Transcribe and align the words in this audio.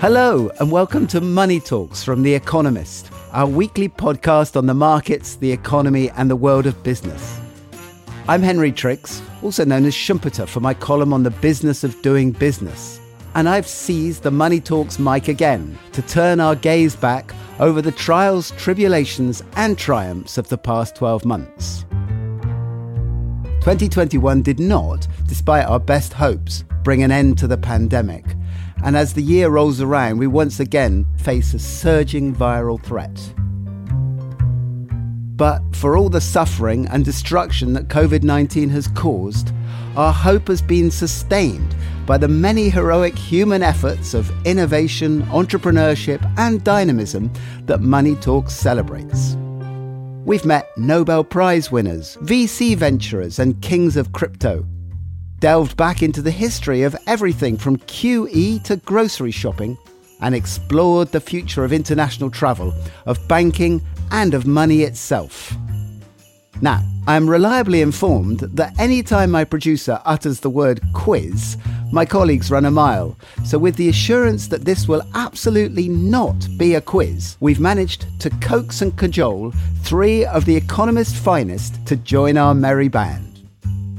Hello, 0.00 0.50
and 0.60 0.70
welcome 0.70 1.06
to 1.06 1.22
Money 1.22 1.58
Talks 1.58 2.04
from 2.04 2.22
The 2.22 2.34
Economist, 2.34 3.10
our 3.32 3.46
weekly 3.46 3.88
podcast 3.88 4.54
on 4.54 4.66
the 4.66 4.74
markets, 4.74 5.36
the 5.36 5.50
economy, 5.50 6.10
and 6.10 6.28
the 6.28 6.36
world 6.36 6.66
of 6.66 6.82
business. 6.82 7.40
I'm 8.28 8.42
Henry 8.42 8.72
Tricks, 8.72 9.22
also 9.42 9.64
known 9.64 9.86
as 9.86 9.94
Schumpeter, 9.94 10.46
for 10.46 10.60
my 10.60 10.74
column 10.74 11.14
on 11.14 11.22
the 11.22 11.30
business 11.30 11.82
of 11.82 12.02
doing 12.02 12.30
business. 12.30 13.00
And 13.34 13.48
I've 13.48 13.66
seized 13.66 14.22
the 14.22 14.30
Money 14.30 14.60
Talks 14.60 14.98
mic 14.98 15.28
again 15.28 15.78
to 15.92 16.02
turn 16.02 16.40
our 16.40 16.54
gaze 16.54 16.94
back 16.94 17.32
over 17.58 17.80
the 17.80 17.90
trials, 17.90 18.50
tribulations, 18.50 19.42
and 19.54 19.78
triumphs 19.78 20.36
of 20.36 20.46
the 20.50 20.58
past 20.58 20.94
12 20.96 21.24
months. 21.24 21.86
2021 23.60 24.42
did 24.42 24.60
not, 24.60 25.08
despite 25.26 25.64
our 25.64 25.80
best 25.80 26.12
hopes, 26.12 26.64
bring 26.82 27.02
an 27.02 27.10
end 27.10 27.38
to 27.38 27.46
the 27.46 27.56
pandemic. 27.56 28.26
And 28.84 28.96
as 28.96 29.12
the 29.14 29.22
year 29.22 29.48
rolls 29.48 29.80
around, 29.80 30.18
we 30.18 30.26
once 30.26 30.60
again 30.60 31.06
face 31.18 31.54
a 31.54 31.58
surging 31.58 32.34
viral 32.34 32.82
threat. 32.82 33.32
But 35.36 35.62
for 35.76 35.96
all 35.96 36.08
the 36.08 36.20
suffering 36.20 36.86
and 36.86 37.04
destruction 37.04 37.74
that 37.74 37.88
COVID 37.88 38.22
19 38.22 38.70
has 38.70 38.88
caused, 38.88 39.52
our 39.96 40.12
hope 40.12 40.48
has 40.48 40.62
been 40.62 40.90
sustained 40.90 41.74
by 42.06 42.16
the 42.16 42.28
many 42.28 42.70
heroic 42.70 43.16
human 43.18 43.62
efforts 43.62 44.14
of 44.14 44.32
innovation, 44.46 45.22
entrepreneurship, 45.24 46.24
and 46.38 46.62
dynamism 46.64 47.30
that 47.64 47.80
Money 47.80 48.14
Talks 48.16 48.54
celebrates. 48.54 49.36
We've 50.24 50.44
met 50.44 50.68
Nobel 50.76 51.22
Prize 51.24 51.70
winners, 51.70 52.16
VC 52.22 52.76
venturers, 52.76 53.38
and 53.38 53.60
kings 53.60 53.96
of 53.96 54.12
crypto, 54.12 54.66
delved 55.38 55.76
back 55.76 56.02
into 56.02 56.22
the 56.22 56.30
history 56.30 56.82
of 56.82 56.96
everything 57.06 57.56
from 57.56 57.78
QE 57.78 58.62
to 58.64 58.76
grocery 58.76 59.30
shopping, 59.30 59.76
and 60.20 60.34
explored 60.34 61.08
the 61.12 61.20
future 61.20 61.64
of 61.64 61.72
international 61.72 62.30
travel, 62.30 62.72
of 63.04 63.28
banking, 63.28 63.82
and 64.10 64.34
of 64.34 64.46
money 64.46 64.82
itself. 64.82 65.54
Now, 66.62 66.82
I 67.06 67.16
am 67.16 67.28
reliably 67.28 67.82
informed 67.82 68.40
that 68.40 68.74
any 68.78 69.02
time 69.02 69.30
my 69.30 69.44
producer 69.44 70.00
utters 70.06 70.40
the 70.40 70.50
word 70.50 70.80
quiz, 70.94 71.58
my 71.92 72.06
colleagues 72.06 72.50
run 72.50 72.64
a 72.64 72.70
mile. 72.70 73.16
So, 73.44 73.58
with 73.58 73.76
the 73.76 73.88
assurance 73.88 74.48
that 74.48 74.64
this 74.64 74.88
will 74.88 75.02
absolutely 75.14 75.88
not 75.88 76.48
be 76.56 76.74
a 76.74 76.80
quiz, 76.80 77.36
we've 77.40 77.60
managed 77.60 78.06
to 78.20 78.30
coax 78.40 78.80
and 78.80 78.96
cajole 78.96 79.52
three 79.82 80.24
of 80.24 80.46
the 80.46 80.56
Economist's 80.56 81.18
finest 81.18 81.84
to 81.86 81.96
join 81.96 82.38
our 82.38 82.54
merry 82.54 82.88
band. 82.88 83.48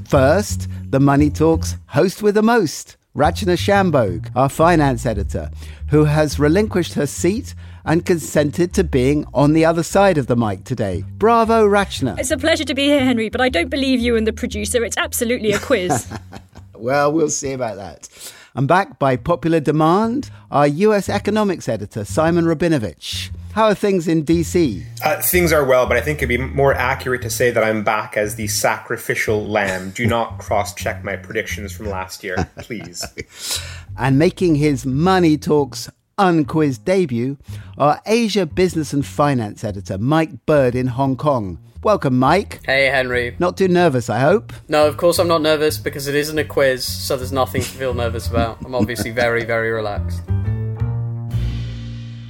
First, 0.05 0.67
the 0.89 0.99
Money 1.02 1.30
Talks 1.30 1.75
host 1.88 2.23
with 2.23 2.35
the 2.35 2.41
most, 2.41 2.95
Rachna 3.13 3.57
Shanbhogue, 3.57 4.31
our 4.38 4.47
finance 4.47 5.05
editor, 5.05 5.52
who 5.89 6.06
has 6.06 6.39
relinquished 6.39 6.94
her 6.94 7.06
seat 7.06 7.53
and 7.84 8.06
consented 8.06 8.73
to 8.73 8.85
being 8.85 9.25
on 9.34 9.51
the 9.51 9.66
other 9.66 9.84
side 9.84 10.17
of 10.17 10.28
the 10.28 10.38
mic 10.38 10.63
today. 10.63 11.03
Bravo, 11.17 11.67
Rachna. 11.67 12.17
It's 12.17 12.31
a 12.31 12.38
pleasure 12.38 12.63
to 12.63 12.73
be 12.73 12.85
here, 12.85 13.03
Henry, 13.03 13.29
but 13.29 13.41
I 13.41 13.50
don't 13.50 13.69
believe 13.69 14.00
you 14.00 14.16
and 14.16 14.25
the 14.25 14.31
producer. 14.31 14.84
It's 14.85 14.97
absolutely 14.97 15.51
a 15.51 15.59
quiz. 15.59 16.07
well, 16.73 17.12
we'll 17.12 17.29
see 17.29 17.51
about 17.51 17.75
that. 17.75 18.33
I'm 18.57 18.66
back 18.66 18.97
by 18.97 19.18
popular 19.18 19.59
demand, 19.59 20.31
our 20.50 20.66
US 20.66 21.09
economics 21.09 21.69
editor, 21.69 22.03
Simon 22.03 22.45
Rabinovich. 22.45 23.29
How 23.53 23.66
are 23.66 23.75
things 23.75 24.07
in 24.07 24.25
DC? 24.25 24.84
Uh, 25.06 25.22
things 25.22 25.53
are 25.53 25.63
well, 25.63 25.85
but 25.85 25.95
I 25.95 26.01
think 26.01 26.18
it'd 26.23 26.29
be 26.29 26.40
more 26.40 26.73
accurate 26.73 27.22
to 27.22 27.29
say 27.29 27.51
that 27.51 27.63
I'm 27.63 27.84
back 27.84 28.18
as 28.18 28.34
the 28.34 28.47
sacrificial 28.47 29.45
lamb. 29.45 29.91
Do 29.91 30.07
not 30.07 30.38
cross 30.40 30.73
check 30.73 31.03
my 31.03 31.16
predictions 31.16 31.72
from 31.72 31.85
last 31.85 32.23
year, 32.23 32.50
please. 32.57 33.06
and 33.97 34.18
making 34.18 34.56
his 34.56 34.88
Money 34.88 35.38
Talks 35.38 35.88
unquiz 36.18 36.84
debut, 36.84 37.38
our 37.78 38.01
Asia 38.07 38.47
Business 38.47 38.91
and 38.91 39.06
Finance 39.06 39.63
editor, 39.63 40.00
Mike 40.00 40.47
Bird 40.47 40.74
in 40.74 40.88
Hong 40.88 41.16
Kong. 41.16 41.59
Welcome, 41.88 42.20
Mike. 42.20 42.59
Hey, 42.66 42.88
Henry. 42.88 43.38
Not 43.40 43.56
too 43.56 43.70
nervous, 43.70 44.09
I 44.09 44.20
hope. 44.20 44.52
No, 44.68 44.86
of 44.88 44.98
course 44.98 45.20
I'm 45.20 45.30
not 45.30 45.42
nervous 45.42 45.78
because 45.78 46.09
it 46.09 46.16
isn't 46.16 46.38
a 46.38 46.44
quiz, 46.44 46.84
so 46.84 47.16
there's 47.16 47.31
nothing 47.31 47.62
to 47.62 47.68
feel 47.70 47.94
nervous 47.94 48.28
about. 48.28 48.58
I'm 48.66 48.75
obviously 48.75 49.09
very, 49.12 49.46
very 49.46 49.72
relaxed. 49.72 50.22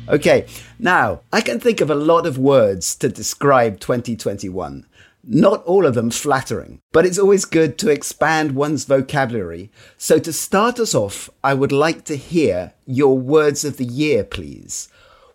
Okay, 0.07 0.45
now 0.77 1.21
I 1.33 1.41
can 1.41 1.59
think 1.59 1.81
of 1.81 1.89
a 1.89 1.95
lot 1.95 2.27
of 2.27 2.37
words 2.37 2.95
to 2.97 3.09
describe 3.09 3.79
2021. 3.79 4.85
Not 5.23 5.63
all 5.63 5.87
of 5.87 5.95
them 5.95 6.11
flattering, 6.11 6.79
but 6.91 7.07
it's 7.07 7.17
always 7.17 7.43
good 7.43 7.79
to 7.79 7.89
expand 7.89 8.51
one's 8.51 8.85
vocabulary. 8.85 9.71
So 9.97 10.19
to 10.19 10.31
start 10.31 10.79
us 10.79 10.93
off, 10.93 11.31
I 11.43 11.55
would 11.55 11.71
like 11.71 12.05
to 12.05 12.15
hear 12.15 12.73
your 12.85 13.17
words 13.17 13.65
of 13.65 13.77
the 13.77 13.85
year, 13.85 14.23
please. 14.23 14.87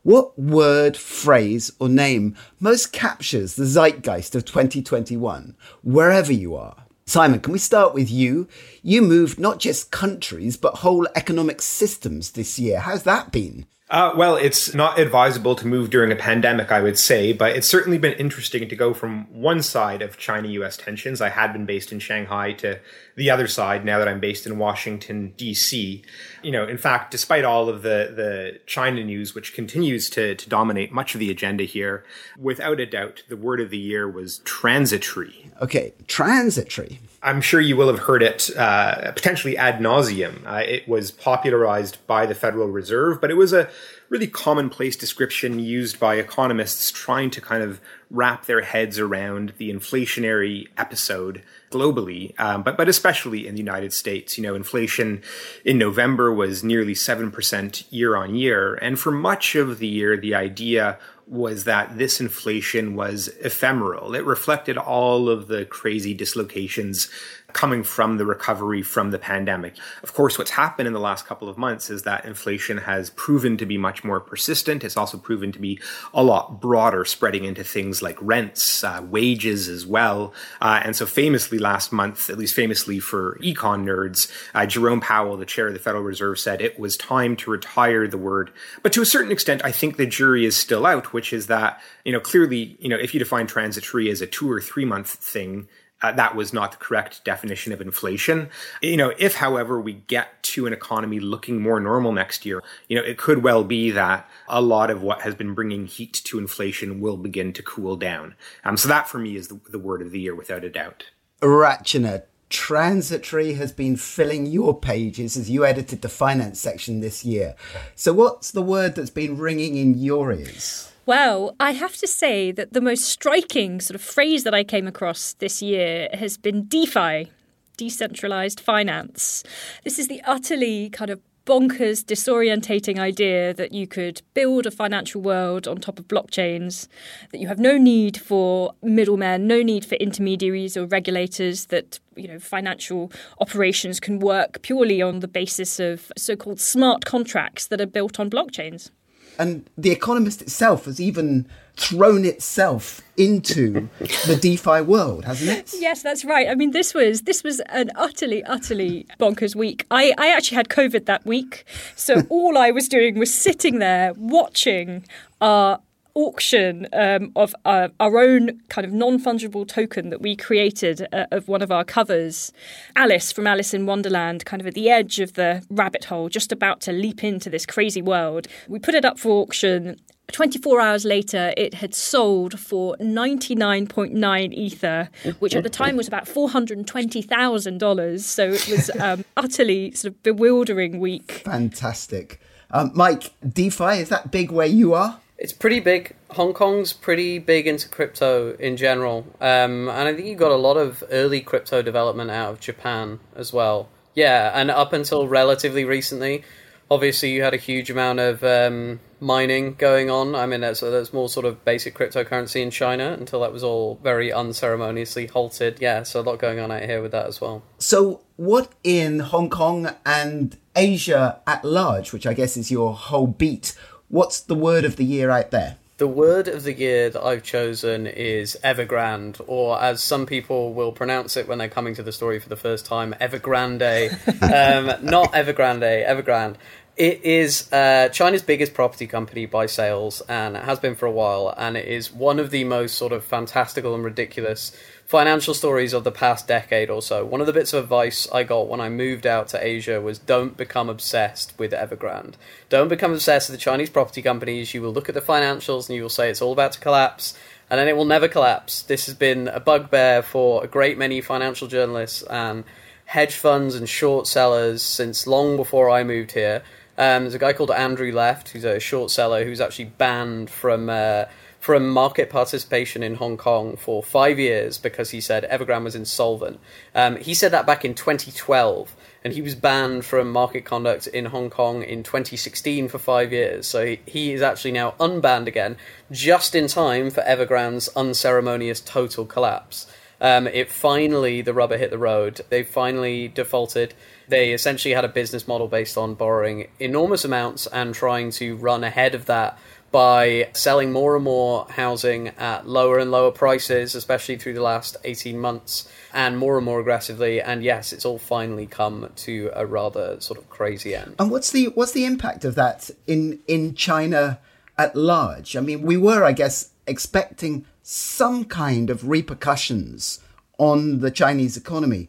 What 0.04 0.36
word, 0.36 0.96
phrase, 0.96 1.70
or 1.78 1.88
name 1.88 2.34
most 2.58 2.92
captures 2.92 3.54
the 3.54 3.66
zeitgeist 3.66 4.34
of 4.34 4.44
2021, 4.44 5.54
wherever 5.84 6.32
you 6.32 6.56
are? 6.56 6.86
Simon, 7.06 7.38
can 7.38 7.52
we 7.52 7.60
start 7.60 7.94
with 7.94 8.10
you? 8.10 8.48
You 8.82 9.02
moved 9.02 9.38
not 9.38 9.60
just 9.60 9.92
countries, 9.92 10.56
but 10.56 10.76
whole 10.76 11.06
economic 11.14 11.62
systems 11.62 12.32
this 12.32 12.58
year. 12.58 12.80
How's 12.80 13.04
that 13.04 13.30
been? 13.30 13.66
Uh, 13.92 14.10
well, 14.16 14.36
it's 14.36 14.72
not 14.72 14.98
advisable 14.98 15.54
to 15.54 15.66
move 15.66 15.90
during 15.90 16.10
a 16.10 16.16
pandemic, 16.16 16.72
I 16.72 16.80
would 16.80 16.98
say, 16.98 17.34
but 17.34 17.54
it's 17.54 17.68
certainly 17.68 17.98
been 17.98 18.14
interesting 18.14 18.66
to 18.66 18.74
go 18.74 18.94
from 18.94 19.26
one 19.30 19.62
side 19.62 20.00
of 20.00 20.16
China 20.16 20.48
US 20.48 20.78
tensions. 20.78 21.20
I 21.20 21.28
had 21.28 21.52
been 21.52 21.66
based 21.66 21.92
in 21.92 21.98
Shanghai 21.98 22.52
to 22.54 22.80
the 23.16 23.28
other 23.28 23.46
side 23.46 23.84
now 23.84 23.98
that 23.98 24.08
I'm 24.08 24.18
based 24.18 24.46
in 24.46 24.56
Washington, 24.56 25.34
D.C. 25.36 26.02
You 26.42 26.50
know, 26.50 26.66
in 26.66 26.78
fact, 26.78 27.10
despite 27.10 27.44
all 27.44 27.68
of 27.68 27.82
the, 27.82 28.10
the 28.16 28.60
China 28.64 29.04
news, 29.04 29.34
which 29.34 29.52
continues 29.52 30.08
to, 30.10 30.36
to 30.36 30.48
dominate 30.48 30.90
much 30.90 31.14
of 31.14 31.20
the 31.20 31.30
agenda 31.30 31.64
here, 31.64 32.02
without 32.38 32.80
a 32.80 32.86
doubt, 32.86 33.24
the 33.28 33.36
word 33.36 33.60
of 33.60 33.68
the 33.68 33.76
year 33.76 34.10
was 34.10 34.38
transitory. 34.38 35.50
Okay, 35.60 35.92
transitory. 36.06 36.98
I'm 37.24 37.40
sure 37.40 37.60
you 37.60 37.76
will 37.76 37.86
have 37.86 38.00
heard 38.00 38.22
it 38.22 38.50
uh, 38.56 39.12
potentially 39.12 39.56
ad 39.56 39.78
nauseum. 39.78 40.44
Uh, 40.44 40.62
it 40.66 40.88
was 40.88 41.12
popularized 41.12 42.04
by 42.08 42.26
the 42.26 42.34
Federal 42.34 42.68
Reserve, 42.68 43.20
but 43.20 43.30
it 43.30 43.36
was 43.36 43.52
a 43.52 43.68
really 44.08 44.26
commonplace 44.26 44.96
description 44.96 45.60
used 45.60 46.00
by 46.00 46.16
economists 46.16 46.90
trying 46.90 47.30
to 47.30 47.40
kind 47.40 47.62
of 47.62 47.80
wrap 48.10 48.46
their 48.46 48.60
heads 48.60 48.98
around 48.98 49.54
the 49.56 49.72
inflationary 49.72 50.66
episode 50.76 51.42
globally, 51.70 52.38
um, 52.40 52.62
but 52.62 52.76
but 52.76 52.88
especially 52.88 53.46
in 53.46 53.54
the 53.54 53.60
United 53.60 53.92
States. 53.92 54.36
You 54.36 54.42
know, 54.42 54.54
inflation 54.54 55.22
in 55.64 55.78
November 55.78 56.32
was 56.32 56.64
nearly 56.64 56.94
seven 56.94 57.30
percent 57.30 57.84
year 57.90 58.16
on 58.16 58.34
year, 58.34 58.74
and 58.74 58.98
for 58.98 59.12
much 59.12 59.54
of 59.54 59.78
the 59.78 59.86
year, 59.86 60.16
the 60.16 60.34
idea 60.34 60.98
was 61.32 61.64
that 61.64 61.96
this 61.96 62.20
inflation 62.20 62.94
was 62.94 63.28
ephemeral. 63.40 64.14
It 64.14 64.22
reflected 64.26 64.76
all 64.76 65.30
of 65.30 65.48
the 65.48 65.64
crazy 65.64 66.12
dislocations 66.12 67.08
coming 67.52 67.82
from 67.82 68.18
the 68.18 68.26
recovery 68.26 68.82
from 68.82 69.10
the 69.10 69.18
pandemic. 69.18 69.76
Of 70.02 70.14
course, 70.14 70.38
what's 70.38 70.52
happened 70.52 70.86
in 70.86 70.92
the 70.92 71.00
last 71.00 71.26
couple 71.26 71.48
of 71.48 71.58
months 71.58 71.90
is 71.90 72.02
that 72.02 72.24
inflation 72.24 72.78
has 72.78 73.10
proven 73.10 73.56
to 73.58 73.66
be 73.66 73.78
much 73.78 74.04
more 74.04 74.20
persistent. 74.20 74.84
It's 74.84 74.96
also 74.96 75.18
proven 75.18 75.52
to 75.52 75.58
be 75.58 75.80
a 76.14 76.22
lot 76.22 76.60
broader, 76.60 77.04
spreading 77.04 77.44
into 77.44 77.64
things 77.64 78.02
like 78.02 78.18
rents, 78.20 78.82
uh, 78.84 79.04
wages 79.08 79.68
as 79.68 79.86
well. 79.86 80.32
Uh, 80.60 80.80
and 80.84 80.96
so, 80.96 81.06
famously, 81.06 81.58
last 81.58 81.92
month, 81.92 82.30
at 82.30 82.38
least 82.38 82.54
famously 82.54 82.98
for 82.98 83.38
econ 83.42 83.84
nerds, 83.84 84.30
uh, 84.54 84.66
Jerome 84.66 85.00
Powell, 85.00 85.36
the 85.36 85.46
chair 85.46 85.68
of 85.68 85.72
the 85.74 85.78
Federal 85.78 86.02
Reserve, 86.02 86.38
said 86.38 86.60
it 86.60 86.78
was 86.78 86.96
time 86.96 87.36
to 87.36 87.50
retire 87.50 88.06
the 88.06 88.18
word. 88.18 88.52
But 88.82 88.92
to 88.94 89.02
a 89.02 89.06
certain 89.06 89.32
extent, 89.32 89.64
I 89.64 89.72
think 89.72 89.96
the 89.96 90.06
jury 90.06 90.44
is 90.44 90.56
still 90.56 90.86
out, 90.86 91.12
which 91.12 91.32
is 91.32 91.46
that, 91.48 91.80
you 92.04 92.12
know, 92.12 92.20
clearly, 92.20 92.76
you 92.80 92.88
know, 92.88 92.96
if 92.96 93.14
you 93.14 93.18
define 93.18 93.46
transitory 93.46 94.10
as 94.10 94.20
a 94.20 94.26
two 94.26 94.50
or 94.50 94.60
three 94.60 94.84
month 94.84 95.10
thing, 95.10 95.68
uh, 96.02 96.12
that 96.12 96.34
was 96.34 96.52
not 96.52 96.72
the 96.72 96.78
correct 96.78 97.24
definition 97.24 97.72
of 97.72 97.80
inflation. 97.80 98.50
You 98.80 98.96
know, 98.96 99.12
if, 99.18 99.36
however, 99.36 99.80
we 99.80 99.94
get 99.94 100.42
to 100.44 100.66
an 100.66 100.72
economy 100.72 101.20
looking 101.20 101.60
more 101.60 101.80
normal 101.80 102.12
next 102.12 102.44
year, 102.44 102.62
you 102.88 102.96
know, 102.96 103.04
it 103.04 103.18
could 103.18 103.42
well 103.42 103.64
be 103.64 103.90
that 103.92 104.28
a 104.48 104.60
lot 104.60 104.90
of 104.90 105.02
what 105.02 105.22
has 105.22 105.34
been 105.34 105.54
bringing 105.54 105.86
heat 105.86 106.20
to 106.24 106.38
inflation 106.38 107.00
will 107.00 107.16
begin 107.16 107.52
to 107.52 107.62
cool 107.62 107.96
down. 107.96 108.34
Um, 108.64 108.76
so 108.76 108.88
that 108.88 109.08
for 109.08 109.18
me 109.18 109.36
is 109.36 109.48
the, 109.48 109.60
the 109.70 109.78
word 109.78 110.02
of 110.02 110.10
the 110.10 110.20
year 110.20 110.34
without 110.34 110.64
a 110.64 110.70
doubt. 110.70 111.04
Rachna, 111.40 112.22
transitory 112.48 113.54
has 113.54 113.72
been 113.72 113.96
filling 113.96 114.46
your 114.46 114.78
pages 114.78 115.36
as 115.36 115.50
you 115.50 115.64
edited 115.64 116.02
the 116.02 116.08
finance 116.08 116.60
section 116.60 117.00
this 117.00 117.24
year. 117.24 117.56
So, 117.94 118.12
what's 118.12 118.50
the 118.50 118.62
word 118.62 118.94
that's 118.94 119.10
been 119.10 119.38
ringing 119.38 119.76
in 119.76 119.94
your 119.98 120.32
ears? 120.32 120.91
Well, 121.04 121.56
I 121.58 121.72
have 121.72 121.96
to 121.96 122.06
say 122.06 122.52
that 122.52 122.74
the 122.74 122.80
most 122.80 123.02
striking 123.02 123.80
sort 123.80 123.96
of 123.96 124.02
phrase 124.02 124.44
that 124.44 124.54
I 124.54 124.62
came 124.62 124.86
across 124.86 125.32
this 125.34 125.60
year 125.60 126.08
has 126.12 126.36
been 126.36 126.66
DeFi, 126.66 127.28
decentralized 127.76 128.60
finance. 128.60 129.42
This 129.82 129.98
is 129.98 130.06
the 130.06 130.22
utterly 130.24 130.90
kind 130.90 131.10
of 131.10 131.20
bonkers, 131.44 132.04
disorientating 132.04 133.00
idea 133.00 133.52
that 133.52 133.72
you 133.72 133.84
could 133.84 134.22
build 134.32 134.64
a 134.64 134.70
financial 134.70 135.20
world 135.20 135.66
on 135.66 135.78
top 135.78 135.98
of 135.98 136.06
blockchains, 136.06 136.86
that 137.32 137.40
you 137.40 137.48
have 137.48 137.58
no 137.58 137.76
need 137.76 138.16
for 138.16 138.72
middlemen, 138.80 139.48
no 139.48 139.60
need 139.60 139.84
for 139.84 139.96
intermediaries 139.96 140.76
or 140.76 140.86
regulators, 140.86 141.66
that 141.66 141.98
you 142.14 142.28
know 142.28 142.38
financial 142.38 143.10
operations 143.40 143.98
can 143.98 144.20
work 144.20 144.62
purely 144.62 145.02
on 145.02 145.18
the 145.18 145.26
basis 145.26 145.80
of 145.80 146.12
so-called 146.16 146.60
smart 146.60 147.04
contracts 147.04 147.66
that 147.66 147.80
are 147.80 147.86
built 147.86 148.20
on 148.20 148.30
blockchains. 148.30 148.90
And 149.38 149.68
The 149.76 149.90
Economist 149.90 150.42
itself 150.42 150.84
has 150.84 151.00
even 151.00 151.46
thrown 151.76 152.24
itself 152.24 153.00
into 153.16 153.88
the 154.26 154.38
DeFi 154.40 154.82
world, 154.82 155.24
hasn't 155.24 155.50
it? 155.50 155.72
Yes, 155.78 156.02
that's 156.02 156.24
right. 156.24 156.48
I 156.48 156.54
mean, 156.54 156.72
this 156.72 156.92
was 156.94 157.22
this 157.22 157.42
was 157.42 157.60
an 157.60 157.90
utterly, 157.94 158.44
utterly 158.44 159.06
bonkers 159.18 159.54
week. 159.56 159.86
I, 159.90 160.14
I 160.18 160.28
actually 160.28 160.56
had 160.56 160.68
COVID 160.68 161.06
that 161.06 161.24
week, 161.24 161.64
so 161.96 162.22
all 162.28 162.58
I 162.58 162.70
was 162.70 162.88
doing 162.88 163.18
was 163.18 163.32
sitting 163.32 163.78
there 163.78 164.12
watching 164.16 165.04
our 165.40 165.80
auction 166.14 166.88
um, 166.92 167.32
of 167.36 167.54
uh, 167.64 167.88
our 168.00 168.18
own 168.18 168.60
kind 168.68 168.86
of 168.86 168.92
non 168.92 169.18
fungible 169.20 169.66
token 169.66 170.10
that 170.10 170.20
we 170.20 170.36
created 170.36 171.06
uh, 171.12 171.26
of 171.30 171.48
one 171.48 171.62
of 171.62 171.70
our 171.70 171.84
covers. 171.84 172.52
Alice 172.96 173.32
from 173.32 173.46
Alice 173.46 173.74
in 173.74 173.86
Wonderland, 173.86 174.44
kind 174.44 174.60
of 174.60 174.66
at 174.66 174.74
the 174.74 174.90
edge 174.90 175.20
of 175.20 175.34
the 175.34 175.64
rabbit 175.70 176.06
hole, 176.06 176.28
just 176.28 176.52
about 176.52 176.80
to 176.82 176.92
leap 176.92 177.24
into 177.24 177.48
this 177.50 177.66
crazy 177.66 178.02
world. 178.02 178.48
We 178.68 178.78
put 178.78 178.94
it 178.94 179.04
up 179.04 179.18
for 179.18 179.42
auction. 179.42 179.96
24 180.30 180.80
hours 180.80 181.04
later, 181.04 181.52
it 181.56 181.74
had 181.74 181.94
sold 181.94 182.58
for 182.58 182.96
99.9 182.98 184.54
Ether, 184.54 185.10
which 185.40 185.54
at 185.54 185.62
the 185.62 185.68
time 185.68 185.96
was 185.96 186.08
about 186.08 186.24
$420,000. 186.24 188.20
So 188.20 188.50
it 188.50 188.68
was 188.68 188.90
um, 189.00 189.24
utterly 189.36 189.90
sort 189.92 190.14
of 190.14 190.22
bewildering 190.22 191.00
week. 191.00 191.42
Fantastic. 191.44 192.40
Um, 192.70 192.92
Mike, 192.94 193.34
DeFi, 193.46 193.98
is 193.98 194.08
that 194.08 194.30
big 194.30 194.50
where 194.50 194.66
you 194.66 194.94
are? 194.94 195.20
It's 195.42 195.52
pretty 195.52 195.80
big. 195.80 196.14
Hong 196.30 196.54
Kong's 196.54 196.92
pretty 196.92 197.40
big 197.40 197.66
into 197.66 197.88
crypto 197.88 198.54
in 198.60 198.76
general, 198.76 199.26
um, 199.40 199.88
and 199.88 200.06
I 200.06 200.14
think 200.14 200.28
you 200.28 200.36
got 200.36 200.52
a 200.52 200.56
lot 200.56 200.76
of 200.76 201.02
early 201.10 201.40
crypto 201.40 201.82
development 201.82 202.30
out 202.30 202.52
of 202.52 202.60
Japan 202.60 203.18
as 203.34 203.52
well. 203.52 203.88
Yeah, 204.14 204.52
and 204.54 204.70
up 204.70 204.92
until 204.92 205.26
relatively 205.26 205.84
recently, 205.84 206.44
obviously 206.88 207.32
you 207.32 207.42
had 207.42 207.54
a 207.54 207.56
huge 207.56 207.90
amount 207.90 208.20
of 208.20 208.44
um, 208.44 209.00
mining 209.18 209.74
going 209.74 210.10
on. 210.10 210.36
I 210.36 210.46
mean, 210.46 210.60
that's 210.60 210.78
that's 210.78 211.12
more 211.12 211.28
sort 211.28 211.44
of 211.44 211.64
basic 211.64 211.96
cryptocurrency 211.96 212.62
in 212.62 212.70
China 212.70 213.16
until 213.18 213.40
that 213.40 213.52
was 213.52 213.64
all 213.64 213.98
very 214.00 214.32
unceremoniously 214.32 215.26
halted. 215.26 215.78
Yeah, 215.80 216.04
so 216.04 216.20
a 216.20 216.22
lot 216.22 216.38
going 216.38 216.60
on 216.60 216.70
out 216.70 216.84
here 216.84 217.02
with 217.02 217.10
that 217.10 217.26
as 217.26 217.40
well. 217.40 217.64
So, 217.78 218.20
what 218.36 218.72
in 218.84 219.18
Hong 219.18 219.50
Kong 219.50 219.90
and 220.06 220.56
Asia 220.76 221.40
at 221.48 221.64
large, 221.64 222.12
which 222.12 222.28
I 222.28 222.32
guess 222.32 222.56
is 222.56 222.70
your 222.70 222.94
whole 222.94 223.26
beat, 223.26 223.76
What's 224.12 224.40
the 224.40 224.54
word 224.54 224.84
of 224.84 224.96
the 224.96 225.06
year 225.06 225.30
out 225.30 225.52
there? 225.52 225.78
The 225.96 226.06
word 226.06 226.46
of 226.46 226.64
the 226.64 226.74
year 226.74 227.08
that 227.08 227.24
I've 227.24 227.42
chosen 227.42 228.06
is 228.06 228.58
Evergrande, 228.62 229.40
or 229.46 229.80
as 229.80 230.02
some 230.02 230.26
people 230.26 230.74
will 230.74 230.92
pronounce 230.92 231.34
it 231.38 231.48
when 231.48 231.56
they're 231.56 231.70
coming 231.70 231.94
to 231.94 232.02
the 232.02 232.12
story 232.12 232.38
for 232.38 232.50
the 232.50 232.56
first 232.56 232.84
time, 232.84 233.14
Evergrande. 233.18 234.10
um, 234.42 235.02
not 235.02 235.32
Evergrande, 235.32 236.06
Evergrande. 236.06 236.56
It 236.94 237.24
is 237.24 237.72
uh, 237.72 238.10
China's 238.10 238.42
biggest 238.42 238.74
property 238.74 239.06
company 239.06 239.46
by 239.46 239.64
sales, 239.64 240.20
and 240.28 240.56
it 240.58 240.64
has 240.64 240.78
been 240.78 240.94
for 240.94 241.06
a 241.06 241.10
while. 241.10 241.54
And 241.56 241.74
it 241.78 241.88
is 241.88 242.12
one 242.12 242.38
of 242.38 242.50
the 242.50 242.64
most 242.64 242.96
sort 242.96 243.12
of 243.12 243.24
fantastical 243.24 243.94
and 243.94 244.04
ridiculous 244.04 244.76
financial 245.12 245.52
stories 245.52 245.92
of 245.92 246.04
the 246.04 246.10
past 246.10 246.48
decade 246.48 246.88
or 246.88 247.02
so. 247.02 247.22
One 247.22 247.42
of 247.42 247.46
the 247.46 247.52
bits 247.52 247.74
of 247.74 247.84
advice 247.84 248.26
I 248.32 248.44
got 248.44 248.66
when 248.66 248.80
I 248.80 248.88
moved 248.88 249.26
out 249.26 249.46
to 249.48 249.62
Asia 249.62 250.00
was 250.00 250.18
don't 250.18 250.56
become 250.56 250.88
obsessed 250.88 251.52
with 251.58 251.72
Evergrande. 251.72 252.36
Don't 252.70 252.88
become 252.88 253.12
obsessed 253.12 253.50
with 253.50 253.60
the 253.60 253.62
Chinese 253.62 253.90
property 253.90 254.22
companies. 254.22 254.72
You 254.72 254.80
will 254.80 254.90
look 254.90 255.10
at 255.10 255.14
the 255.14 255.20
financials 255.20 255.86
and 255.86 255.96
you 255.96 256.00
will 256.00 256.08
say 256.08 256.30
it's 256.30 256.40
all 256.40 256.54
about 256.54 256.72
to 256.72 256.80
collapse, 256.80 257.36
and 257.68 257.78
then 257.78 257.88
it 257.88 257.96
will 257.98 258.06
never 258.06 258.26
collapse. 258.26 258.80
This 258.80 259.04
has 259.04 259.14
been 259.14 259.48
a 259.48 259.60
bugbear 259.60 260.22
for 260.22 260.64
a 260.64 260.66
great 260.66 260.96
many 260.96 261.20
financial 261.20 261.68
journalists 261.68 262.22
and 262.22 262.64
hedge 263.04 263.34
funds 263.34 263.74
and 263.74 263.86
short 263.86 264.26
sellers 264.26 264.80
since 264.82 265.26
long 265.26 265.58
before 265.58 265.90
I 265.90 266.04
moved 266.04 266.32
here. 266.32 266.62
Um, 266.96 267.24
there's 267.24 267.34
a 267.34 267.38
guy 267.38 267.52
called 267.52 267.70
Andrew 267.70 268.12
Left, 268.12 268.48
who's 268.48 268.64
a 268.64 268.80
short 268.80 269.10
seller 269.10 269.44
who's 269.44 269.60
actually 269.60 269.92
banned 269.98 270.48
from. 270.48 270.88
Uh, 270.88 271.26
from 271.62 271.88
market 271.88 272.28
participation 272.28 273.04
in 273.04 273.14
Hong 273.14 273.36
Kong 273.36 273.76
for 273.76 274.02
five 274.02 274.36
years 274.36 274.78
because 274.78 275.10
he 275.10 275.20
said 275.20 275.48
Evergrande 275.48 275.84
was 275.84 275.94
insolvent. 275.94 276.58
Um, 276.92 277.14
he 277.18 277.34
said 277.34 277.52
that 277.52 277.66
back 277.66 277.84
in 277.84 277.94
2012, 277.94 278.96
and 279.22 279.32
he 279.32 279.42
was 279.42 279.54
banned 279.54 280.04
from 280.04 280.32
market 280.32 280.64
conduct 280.64 281.06
in 281.06 281.26
Hong 281.26 281.50
Kong 281.50 281.84
in 281.84 282.02
2016 282.02 282.88
for 282.88 282.98
five 282.98 283.32
years. 283.32 283.68
So 283.68 283.94
he, 284.04 284.32
is 284.32 284.42
actually 284.42 284.72
now 284.72 284.94
unbanned 284.98 285.46
again, 285.46 285.76
just 286.10 286.56
in 286.56 286.66
time 286.66 287.10
for 287.10 287.20
Evergrande's 287.20 287.88
unceremonious 287.94 288.80
total 288.80 289.24
collapse. 289.24 289.86
Um, 290.20 290.48
it 290.48 290.68
finally, 290.68 291.42
the 291.42 291.54
rubber 291.54 291.78
hit 291.78 291.90
the 291.90 291.98
road. 291.98 292.40
They 292.48 292.64
finally 292.64 293.28
defaulted. 293.28 293.94
They 294.26 294.52
essentially 294.52 294.94
had 294.94 295.04
a 295.04 295.08
business 295.08 295.46
model 295.46 295.68
based 295.68 295.96
on 295.96 296.14
borrowing 296.14 296.66
enormous 296.80 297.24
amounts 297.24 297.68
and 297.68 297.94
trying 297.94 298.32
to 298.32 298.56
run 298.56 298.82
ahead 298.82 299.14
of 299.14 299.26
that 299.26 299.58
by 299.92 300.48
selling 300.54 300.90
more 300.90 301.14
and 301.14 301.24
more 301.24 301.66
housing 301.68 302.28
at 302.28 302.66
lower 302.66 302.98
and 302.98 303.10
lower 303.10 303.30
prices, 303.30 303.94
especially 303.94 304.36
through 304.36 304.54
the 304.54 304.62
last 304.62 304.96
18 305.04 305.38
months, 305.38 305.88
and 306.14 306.38
more 306.38 306.56
and 306.56 306.64
more 306.64 306.80
aggressively. 306.80 307.40
And 307.40 307.62
yes, 307.62 307.92
it's 307.92 308.04
all 308.04 308.18
finally 308.18 308.66
come 308.66 309.12
to 309.16 309.50
a 309.54 309.66
rather 309.66 310.18
sort 310.20 310.38
of 310.38 310.48
crazy 310.48 310.94
end. 310.94 311.14
And 311.18 311.30
what's 311.30 311.52
the 311.52 311.66
what's 311.66 311.92
the 311.92 312.06
impact 312.06 312.44
of 312.44 312.54
that 312.54 312.90
in 313.06 313.38
in 313.46 313.74
China 313.74 314.40
at 314.78 314.96
large? 314.96 315.56
I 315.56 315.60
mean, 315.60 315.82
we 315.82 315.96
were, 315.96 316.24
I 316.24 316.32
guess, 316.32 316.70
expecting 316.86 317.66
some 317.82 318.44
kind 318.44 318.90
of 318.90 319.08
repercussions 319.08 320.20
on 320.58 321.00
the 321.00 321.10
Chinese 321.10 321.56
economy. 321.56 322.08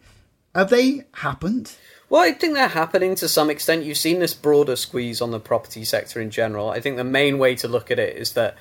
Have 0.55 0.69
they 0.69 1.05
happened? 1.13 1.75
Well, 2.09 2.21
I 2.21 2.31
think 2.31 2.53
they're 2.53 2.67
happening 2.67 3.15
to 3.15 3.27
some 3.27 3.49
extent. 3.49 3.85
You've 3.85 3.97
seen 3.97 4.19
this 4.19 4.35
broader 4.35 4.75
squeeze 4.75 5.19
on 5.19 5.31
the 5.31 5.39
property 5.39 5.83
sector 5.83 6.21
in 6.21 6.29
general. 6.29 6.69
I 6.69 6.79
think 6.79 6.95
the 6.95 7.03
main 7.03 7.39
way 7.39 7.55
to 7.55 7.67
look 7.67 7.89
at 7.89 7.97
it 7.97 8.15
is 8.17 8.33
that 8.33 8.55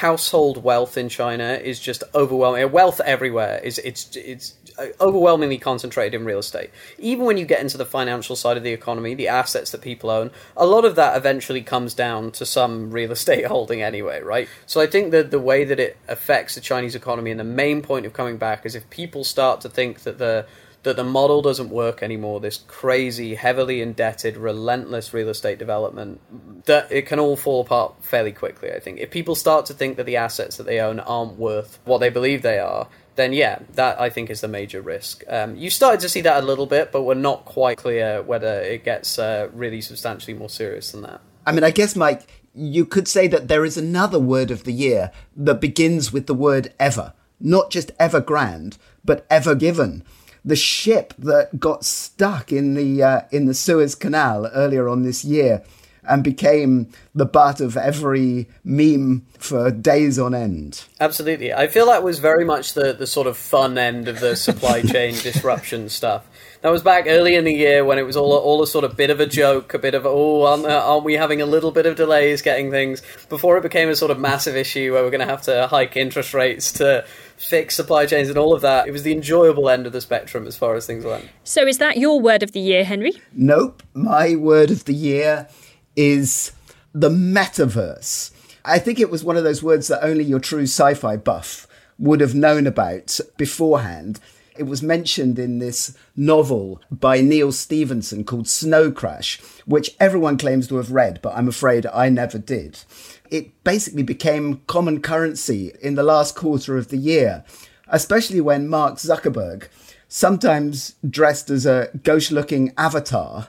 household 0.00 0.64
wealth 0.64 0.96
in 0.96 1.08
China 1.08 1.60
is 1.62 1.78
just 1.78 2.02
overwhelming. 2.14 2.72
Wealth 2.72 3.00
everywhere 3.00 3.60
is 3.62 3.78
it's 3.80 4.16
it's 4.16 4.54
overwhelmingly 5.00 5.58
concentrated 5.58 6.18
in 6.18 6.26
real 6.26 6.38
estate. 6.38 6.70
Even 6.98 7.26
when 7.26 7.36
you 7.36 7.44
get 7.44 7.60
into 7.60 7.76
the 7.76 7.84
financial 7.84 8.34
side 8.34 8.56
of 8.56 8.62
the 8.62 8.72
economy, 8.72 9.14
the 9.14 9.28
assets 9.28 9.70
that 9.70 9.82
people 9.82 10.08
own, 10.08 10.30
a 10.56 10.66
lot 10.66 10.86
of 10.86 10.96
that 10.96 11.16
eventually 11.16 11.62
comes 11.62 11.92
down 11.92 12.30
to 12.32 12.46
some 12.46 12.90
real 12.90 13.12
estate 13.12 13.44
holding 13.46 13.82
anyway, 13.82 14.22
right? 14.22 14.48
So 14.64 14.80
I 14.80 14.86
think 14.86 15.10
that 15.12 15.30
the 15.30 15.38
way 15.38 15.64
that 15.64 15.78
it 15.78 15.98
affects 16.08 16.54
the 16.54 16.60
Chinese 16.62 16.94
economy 16.94 17.30
and 17.30 17.38
the 17.38 17.44
main 17.44 17.82
point 17.82 18.06
of 18.06 18.14
coming 18.14 18.38
back 18.38 18.64
is 18.64 18.74
if 18.74 18.88
people 18.88 19.22
start 19.22 19.60
to 19.60 19.68
think 19.68 20.00
that 20.00 20.18
the 20.18 20.46
that 20.86 20.96
the 20.96 21.04
model 21.04 21.42
doesn't 21.42 21.68
work 21.68 22.00
anymore. 22.00 22.38
This 22.38 22.58
crazy, 22.68 23.34
heavily 23.34 23.82
indebted, 23.82 24.36
relentless 24.36 25.12
real 25.12 25.28
estate 25.28 25.58
development 25.58 26.20
that 26.66 26.90
it 26.92 27.06
can 27.06 27.18
all 27.18 27.36
fall 27.36 27.62
apart 27.62 28.04
fairly 28.04 28.30
quickly. 28.30 28.70
I 28.70 28.78
think 28.78 29.00
if 29.00 29.10
people 29.10 29.34
start 29.34 29.66
to 29.66 29.74
think 29.74 29.96
that 29.96 30.06
the 30.06 30.16
assets 30.16 30.56
that 30.58 30.64
they 30.64 30.78
own 30.78 31.00
aren't 31.00 31.38
worth 31.38 31.80
what 31.84 31.98
they 31.98 32.08
believe 32.08 32.42
they 32.42 32.60
are, 32.60 32.86
then 33.16 33.32
yeah, 33.32 33.58
that 33.72 34.00
I 34.00 34.10
think 34.10 34.30
is 34.30 34.40
the 34.40 34.48
major 34.48 34.80
risk. 34.80 35.24
Um, 35.28 35.56
you 35.56 35.70
started 35.70 35.98
to 36.00 36.08
see 36.08 36.20
that 36.20 36.44
a 36.44 36.46
little 36.46 36.66
bit, 36.66 36.92
but 36.92 37.02
we're 37.02 37.14
not 37.14 37.44
quite 37.46 37.78
clear 37.78 38.22
whether 38.22 38.60
it 38.60 38.84
gets 38.84 39.18
uh, 39.18 39.48
really 39.52 39.80
substantially 39.80 40.34
more 40.34 40.48
serious 40.48 40.92
than 40.92 41.02
that. 41.02 41.20
I 41.44 41.50
mean, 41.50 41.64
I 41.64 41.72
guess, 41.72 41.96
Mike, 41.96 42.28
you 42.54 42.86
could 42.86 43.08
say 43.08 43.26
that 43.26 43.48
there 43.48 43.64
is 43.64 43.76
another 43.76 44.20
word 44.20 44.52
of 44.52 44.62
the 44.62 44.72
year 44.72 45.10
that 45.34 45.60
begins 45.60 46.12
with 46.12 46.28
the 46.28 46.34
word 46.34 46.72
ever, 46.78 47.12
not 47.40 47.72
just 47.72 47.90
ever 47.98 48.20
grand, 48.20 48.78
but 49.04 49.26
ever 49.28 49.56
given 49.56 50.04
the 50.46 50.56
ship 50.56 51.12
that 51.18 51.58
got 51.58 51.84
stuck 51.84 52.52
in 52.52 52.74
the 52.74 53.02
uh, 53.02 53.20
in 53.30 53.46
the 53.46 53.54
Suez 53.54 53.94
Canal 53.94 54.46
earlier 54.46 54.88
on 54.88 55.02
this 55.02 55.24
year. 55.24 55.62
and 56.08 56.22
became 56.22 56.88
the 57.16 57.26
butt 57.26 57.60
of 57.60 57.76
every 57.76 58.48
meme 58.62 59.26
for 59.38 59.72
days 59.72 60.20
on 60.20 60.36
end. 60.36 60.84
Absolutely. 61.00 61.52
I 61.52 61.66
feel 61.66 61.86
that 61.86 62.04
was 62.04 62.20
very 62.20 62.44
much 62.44 62.74
the, 62.74 62.92
the 62.92 63.08
sort 63.08 63.26
of 63.26 63.36
fun 63.36 63.76
end 63.76 64.06
of 64.06 64.20
the 64.20 64.36
supply 64.36 64.82
chain 64.92 65.14
disruption 65.14 65.88
stuff. 65.88 66.24
That 66.62 66.70
was 66.70 66.82
back 66.82 67.06
early 67.06 67.34
in 67.34 67.44
the 67.44 67.52
year 67.52 67.84
when 67.84 67.98
it 67.98 68.02
was 68.02 68.16
all 68.16 68.32
all 68.32 68.62
a 68.62 68.66
sort 68.66 68.84
of 68.84 68.96
bit 68.96 69.10
of 69.10 69.20
a 69.20 69.26
joke, 69.26 69.74
a 69.74 69.78
bit 69.78 69.94
of 69.94 70.06
oh, 70.06 70.42
aren't, 70.44 70.66
aren't 70.66 71.04
we 71.04 71.14
having 71.14 71.42
a 71.42 71.46
little 71.46 71.70
bit 71.70 71.86
of 71.86 71.96
delays 71.96 72.42
getting 72.42 72.70
things 72.70 73.02
before 73.28 73.56
it 73.58 73.62
became 73.62 73.88
a 73.88 73.96
sort 73.96 74.10
of 74.10 74.18
massive 74.18 74.56
issue 74.56 74.92
where 74.92 75.02
we're 75.02 75.10
going 75.10 75.20
to 75.20 75.26
have 75.26 75.42
to 75.42 75.66
hike 75.66 75.96
interest 75.96 76.34
rates 76.34 76.72
to 76.72 77.04
fix 77.36 77.74
supply 77.76 78.06
chains 78.06 78.28
and 78.28 78.38
all 78.38 78.52
of 78.52 78.62
that. 78.62 78.88
It 78.88 78.92
was 78.92 79.02
the 79.02 79.12
enjoyable 79.12 79.68
end 79.68 79.86
of 79.86 79.92
the 79.92 80.00
spectrum 80.00 80.46
as 80.46 80.56
far 80.56 80.74
as 80.74 80.86
things 80.86 81.04
went. 81.04 81.28
So, 81.44 81.66
is 81.66 81.78
that 81.78 81.98
your 81.98 82.20
word 82.20 82.42
of 82.42 82.52
the 82.52 82.60
year, 82.60 82.84
Henry? 82.84 83.12
Nope. 83.32 83.82
My 83.94 84.34
word 84.36 84.70
of 84.70 84.84
the 84.84 84.94
year 84.94 85.48
is 85.94 86.52
the 86.92 87.10
metaverse. 87.10 88.30
I 88.64 88.78
think 88.78 88.98
it 88.98 89.10
was 89.10 89.22
one 89.22 89.36
of 89.36 89.44
those 89.44 89.62
words 89.62 89.88
that 89.88 90.04
only 90.04 90.24
your 90.24 90.40
true 90.40 90.62
sci 90.62 90.94
fi 90.94 91.16
buff 91.16 91.66
would 91.98 92.20
have 92.20 92.34
known 92.34 92.66
about 92.66 93.18
beforehand. 93.36 94.20
It 94.58 94.64
was 94.64 94.82
mentioned 94.82 95.38
in 95.38 95.58
this 95.58 95.96
novel 96.16 96.80
by 96.90 97.20
Neal 97.20 97.52
Stephenson 97.52 98.24
called 98.24 98.48
Snow 98.48 98.90
Crash, 98.90 99.38
which 99.66 99.94
everyone 100.00 100.38
claims 100.38 100.66
to 100.68 100.76
have 100.76 100.92
read, 100.92 101.20
but 101.22 101.36
I'm 101.36 101.48
afraid 101.48 101.86
I 101.86 102.08
never 102.08 102.38
did. 102.38 102.80
It 103.30 103.64
basically 103.64 104.02
became 104.02 104.60
common 104.66 105.00
currency 105.00 105.72
in 105.80 105.94
the 105.94 106.02
last 106.02 106.34
quarter 106.34 106.76
of 106.76 106.88
the 106.88 106.96
year, 106.96 107.44
especially 107.88 108.40
when 108.40 108.68
Mark 108.68 108.96
Zuckerberg, 108.96 109.68
sometimes 110.08 110.94
dressed 111.08 111.50
as 111.50 111.66
a 111.66 111.90
gauche 112.02 112.30
looking 112.30 112.72
avatar, 112.76 113.48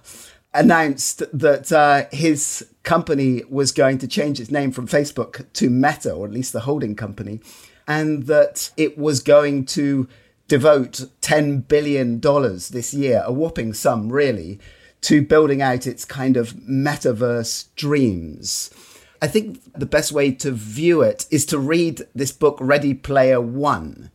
announced 0.53 1.23
that 1.31 1.71
uh, 1.71 2.05
his 2.11 2.67
company 2.83 3.43
was 3.49 3.71
going 3.71 3.97
to 3.99 4.07
change 4.07 4.39
its 4.39 4.49
name 4.49 4.71
from 4.71 4.87
Facebook 4.87 5.45
to 5.53 5.69
Meta, 5.69 6.11
or 6.13 6.25
at 6.25 6.33
least 6.33 6.53
the 6.53 6.61
holding 6.61 6.95
company, 6.95 7.39
and 7.87 8.23
that 8.23 8.71
it 8.77 8.97
was 8.97 9.21
going 9.21 9.65
to 9.65 10.07
devote 10.47 11.05
$10 11.21 11.67
billion 11.67 12.19
this 12.19 12.93
year, 12.93 13.23
a 13.25 13.31
whopping 13.31 13.73
sum 13.73 14.11
really, 14.11 14.59
to 15.01 15.21
building 15.21 15.61
out 15.61 15.85
its 15.85 16.05
kind 16.05 16.37
of 16.37 16.53
metaverse 16.53 17.67
dreams. 17.75 18.71
I 19.21 19.27
think 19.27 19.61
the 19.73 19.85
best 19.85 20.11
way 20.11 20.31
to 20.31 20.51
view 20.51 21.01
it 21.01 21.25
is 21.31 21.45
to 21.47 21.57
read 21.57 22.07
this 22.13 22.31
book, 22.31 22.57
Ready 22.59 22.93
Player 22.93 23.41
One, 23.41 24.11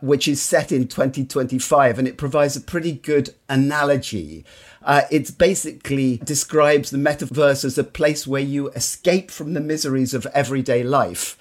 which 0.00 0.28
is 0.28 0.40
set 0.40 0.70
in 0.70 0.86
2025, 0.86 1.98
and 1.98 2.06
it 2.06 2.16
provides 2.16 2.56
a 2.56 2.60
pretty 2.60 2.92
good 2.92 3.34
analogy. 3.48 4.44
Uh, 4.82 5.02
it 5.10 5.36
basically 5.38 6.18
describes 6.18 6.90
the 6.90 6.98
metaverse 6.98 7.64
as 7.64 7.78
a 7.78 7.84
place 7.84 8.26
where 8.26 8.42
you 8.42 8.68
escape 8.70 9.30
from 9.30 9.54
the 9.54 9.60
miseries 9.60 10.14
of 10.14 10.26
everyday 10.26 10.82
life 10.82 11.36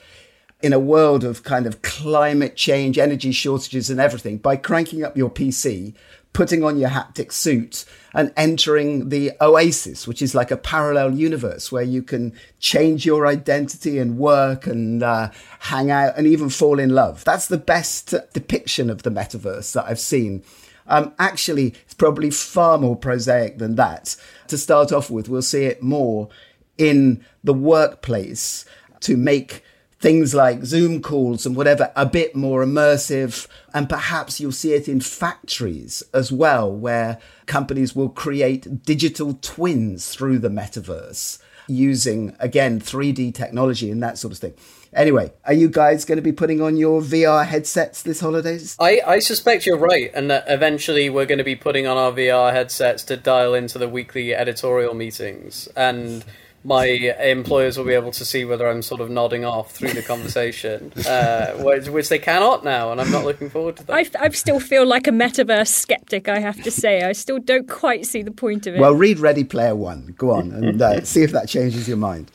in 0.61 0.71
a 0.71 0.79
world 0.79 1.25
of 1.25 1.43
kind 1.43 1.67
of 1.67 1.81
climate 1.81 2.55
change, 2.55 2.97
energy 2.97 3.33
shortages, 3.33 3.89
and 3.89 3.99
everything 3.99 4.37
by 4.37 4.55
cranking 4.55 5.03
up 5.03 5.17
your 5.17 5.29
PC, 5.29 5.93
putting 6.33 6.63
on 6.63 6.77
your 6.77 6.89
haptic 6.89 7.31
suit, 7.31 7.85
and 8.13 8.33
entering 8.37 9.09
the 9.09 9.31
Oasis, 9.41 10.07
which 10.07 10.21
is 10.21 10.35
like 10.35 10.51
a 10.51 10.57
parallel 10.57 11.13
universe 11.13 11.71
where 11.71 11.83
you 11.83 12.03
can 12.03 12.33
change 12.59 13.05
your 13.05 13.25
identity 13.25 13.97
and 13.97 14.17
work 14.17 14.67
and 14.67 15.01
uh, 15.01 15.29
hang 15.59 15.89
out 15.89 16.17
and 16.17 16.27
even 16.27 16.49
fall 16.49 16.79
in 16.79 16.89
love. 16.89 17.23
That's 17.23 17.47
the 17.47 17.57
best 17.57 18.13
depiction 18.33 18.89
of 18.89 19.03
the 19.03 19.09
metaverse 19.09 19.73
that 19.73 19.85
I've 19.85 19.99
seen. 19.99 20.43
Um, 20.87 21.13
actually, 21.17 21.73
it's 21.85 21.93
probably 21.93 22.29
far 22.29 22.77
more 22.77 22.95
prosaic 22.95 23.57
than 23.57 23.75
that. 23.75 24.15
To 24.49 24.57
start 24.57 24.91
off 24.91 25.09
with, 25.09 25.29
we'll 25.29 25.41
see 25.41 25.65
it 25.65 25.81
more 25.81 26.29
in 26.77 27.23
the 27.43 27.53
workplace 27.53 28.65
to 29.01 29.17
make 29.17 29.63
things 30.03 30.35
like 30.35 30.65
Zoom 30.65 31.01
calls 31.01 31.45
and 31.45 31.55
whatever 31.55 31.89
a 31.95 32.05
bit 32.05 32.35
more 32.35 32.61
immersive. 32.61 33.47
And 33.73 33.87
perhaps 33.87 34.37
you'll 34.37 34.51
see 34.51 34.73
it 34.73 34.89
in 34.89 34.99
factories 34.99 36.03
as 36.13 36.29
well, 36.29 36.69
where 36.69 37.19
companies 37.45 37.95
will 37.95 38.09
create 38.09 38.83
digital 38.83 39.39
twins 39.41 40.13
through 40.13 40.39
the 40.39 40.49
metaverse 40.49 41.39
using, 41.69 42.35
again, 42.41 42.81
3D 42.81 43.33
technology 43.33 43.89
and 43.89 44.03
that 44.03 44.17
sort 44.17 44.33
of 44.33 44.39
thing. 44.39 44.53
Anyway, 44.93 45.31
are 45.45 45.53
you 45.53 45.69
guys 45.69 46.03
going 46.03 46.17
to 46.17 46.21
be 46.21 46.33
putting 46.33 46.59
on 46.61 46.75
your 46.75 47.01
VR 47.01 47.45
headsets 47.45 48.03
this 48.03 48.19
holidays? 48.19 48.75
I, 48.81 48.99
I 49.07 49.19
suspect 49.19 49.65
you're 49.65 49.77
right, 49.77 50.11
and 50.13 50.29
that 50.29 50.43
eventually 50.49 51.09
we're 51.09 51.25
going 51.25 51.37
to 51.37 51.45
be 51.45 51.55
putting 51.55 51.87
on 51.87 51.95
our 51.95 52.11
VR 52.11 52.51
headsets 52.51 53.03
to 53.05 53.15
dial 53.15 53.53
into 53.53 53.77
the 53.77 53.87
weekly 53.87 54.35
editorial 54.35 54.93
meetings. 54.93 55.69
And 55.77 56.25
my 56.63 56.85
employers 56.85 57.77
will 57.77 57.85
be 57.85 57.93
able 57.93 58.11
to 58.11 58.23
see 58.23 58.45
whether 58.45 58.67
I'm 58.67 58.81
sort 58.81 59.01
of 59.01 59.09
nodding 59.09 59.43
off 59.43 59.71
through 59.71 59.93
the 59.93 60.01
conversation, 60.01 60.93
uh, 61.05 61.53
which, 61.57 61.89
which, 61.89 62.09
they 62.09 62.19
cannot 62.19 62.63
now, 62.63 62.91
and 62.91 63.01
I'm 63.01 63.11
not 63.11 63.25
looking 63.25 63.49
forward 63.49 63.77
to 63.77 63.83
that. 63.85 63.93
I, 63.93 64.25
I 64.25 64.29
still 64.29 64.59
feel 64.59 64.85
like 64.85 65.07
a 65.07 65.11
metaverse 65.11 65.67
skeptic, 65.67 66.29
I 66.29 66.39
have 66.39 66.61
to 66.63 66.71
say. 66.71 67.03
I 67.03 67.11
still 67.11 67.39
don't 67.39 67.67
quite 67.67 68.05
see 68.05 68.21
the 68.21 68.31
point 68.31 68.65
of 68.67 68.75
it. 68.75 68.79
Well, 68.79 68.93
read 68.93 69.19
Ready 69.19 69.43
Player 69.43 69.75
One. 69.75 70.13
Go 70.17 70.31
on 70.31 70.51
and 70.51 70.81
uh, 70.81 71.03
see 71.03 71.21
if 71.21 71.31
that 71.31 71.49
changes 71.49 71.87
your 71.87 71.97
mind. 71.97 72.31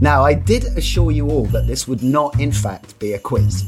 Now, 0.00 0.24
I 0.24 0.34
did 0.34 0.64
assure 0.76 1.10
you 1.10 1.28
all 1.28 1.46
that 1.46 1.66
this 1.66 1.86
would 1.88 2.02
not, 2.02 2.38
in 2.40 2.52
fact, 2.52 2.98
be 2.98 3.12
a 3.12 3.18
quiz. 3.18 3.64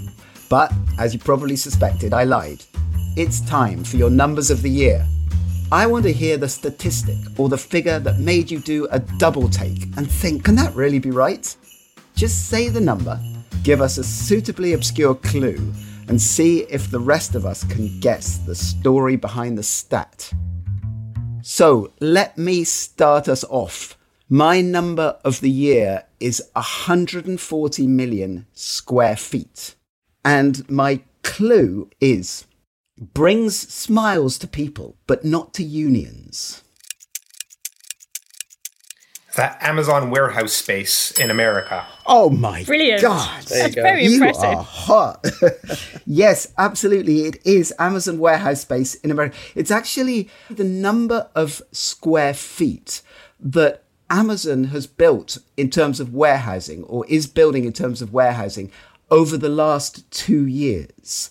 But, 0.49 0.73
as 0.99 1.13
you 1.13 1.21
probably 1.21 1.57
suspected, 1.57 2.13
I 2.13 2.25
lied. 2.25 2.65
It's 3.17 3.41
time 3.43 3.85
for 3.85 3.97
your 3.97 4.11
numbers 4.11 4.51
of 4.51 4.63
the 4.63 4.71
year 4.71 5.07
I 5.73 5.87
want 5.87 6.03
to 6.07 6.13
hear 6.13 6.37
the 6.37 6.49
statistic 6.49 7.17
or 7.39 7.49
the 7.49 7.57
figure 7.57 8.01
that 8.01 8.19
made 8.19 8.51
you 8.51 8.59
do 8.59 8.89
a 8.91 8.99
double 8.99 9.49
take 9.49 9.85
and 9.97 10.11
think, 10.11 10.45
can 10.45 10.57
that 10.57 10.75
really 10.75 10.99
be 10.99 11.13
right? 11.13 11.55
Just 12.17 12.49
say 12.49 12.69
the 12.69 12.81
number, 12.81 13.21
give 13.63 13.81
us 13.81 13.97
a 13.97 14.03
suitably 14.03 14.73
obscure 14.73 15.15
clue, 15.15 15.73
and 16.09 16.21
see 16.21 16.63
if 16.63 16.91
the 16.91 16.99
rest 16.99 17.37
of 17.37 17.47
us 17.47 17.63
can 17.63 18.01
guess 18.01 18.39
the 18.39 18.55
story 18.57 19.15
behind 19.15 19.57
the 19.57 19.63
stat. 19.63 20.33
So 21.41 21.93
let 22.01 22.37
me 22.37 22.65
start 22.65 23.29
us 23.29 23.45
off. 23.45 23.97
My 24.29 24.61
number 24.61 25.19
of 25.25 25.41
the 25.41 25.51
year 25.51 26.03
is 26.19 26.43
140 26.55 27.87
million 27.87 28.47
square 28.55 29.17
feet. 29.17 29.77
And 30.25 30.69
my 30.69 31.03
clue 31.23 31.91
is 32.01 32.47
brings 33.01 33.59
smiles 33.59 34.39
to 34.39 34.47
people, 34.47 34.97
but 35.07 35.25
not 35.25 35.55
to 35.55 35.65
unions. 35.65 36.63
That 39.37 39.59
Amazon 39.63 40.11
warehouse 40.11 40.53
space 40.53 41.13
in 41.13 41.31
America. 41.31 41.87
Oh 42.05 42.31
my 42.31 42.65
Brilliant. 42.65 43.01
god. 43.01 43.43
That's 43.45 43.75
go. 43.75 43.83
very 43.83 44.05
you 44.05 44.15
impressive. 44.15 44.45
Are 44.45 44.63
hot. 44.63 45.25
yes, 46.07 46.53
absolutely. 46.59 47.21
It 47.23 47.47
is 47.47 47.73
Amazon 47.79 48.19
warehouse 48.19 48.63
space 48.63 48.97
in 48.97 49.11
America. 49.11 49.37
It's 49.55 49.71
actually 49.71 50.29
the 50.51 50.65
number 50.65 51.31
of 51.37 51.63
square 51.71 52.35
feet 52.35 53.03
that 53.39 53.85
Amazon 54.11 54.65
has 54.65 54.89
built 54.89 55.39
in 55.57 55.71
terms 55.71 56.01
of 56.01 56.13
warehousing 56.13 56.83
or 56.85 57.07
is 57.07 57.29
building 57.29 57.65
in 57.65 57.73
terms 57.73 58.03
of 58.03 58.13
warehousing 58.13 58.73
over 59.13 59.37
the 59.37 59.49
last 59.49 60.11
two 60.11 60.47
years 60.47 61.31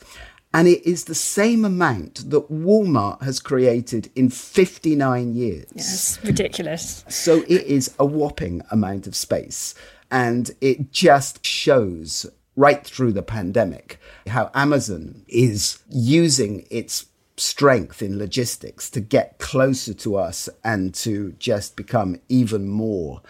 and 0.53 0.68
it 0.68 0.86
is 0.86 1.06
the 1.06 1.15
same 1.15 1.63
amount 1.63 2.29
that 2.29 2.51
Walmart 2.51 3.22
has 3.22 3.39
created 3.39 4.10
in 4.15 4.29
59 4.29 5.36
years. 5.36 5.68
Yes, 5.75 6.20
ridiculous. 6.24 7.06
So 7.08 7.44
it 7.44 7.63
is 7.63 7.94
a 8.00 8.06
whopping 8.06 8.63
amount 8.72 9.06
of 9.06 9.15
space. 9.15 9.75
And 10.10 10.50
it 10.60 10.91
just 10.91 11.46
shows 11.46 12.25
right 12.56 12.84
through 12.84 13.13
the 13.13 13.22
pandemic 13.22 14.00
how 14.27 14.50
Amazon 14.56 15.24
is 15.27 15.84
using 15.88 16.65
its 16.72 17.06
strength 17.38 18.01
in 18.01 18.18
logistics 18.18 18.89
to 18.89 19.00
get 19.00 19.38
closer 19.38 19.94
to 19.94 20.15
us 20.15 20.50
and 20.63 20.94
to 20.94 21.34
just 21.34 21.75
become 21.75 22.20
even 22.27 22.68
more 22.68 23.22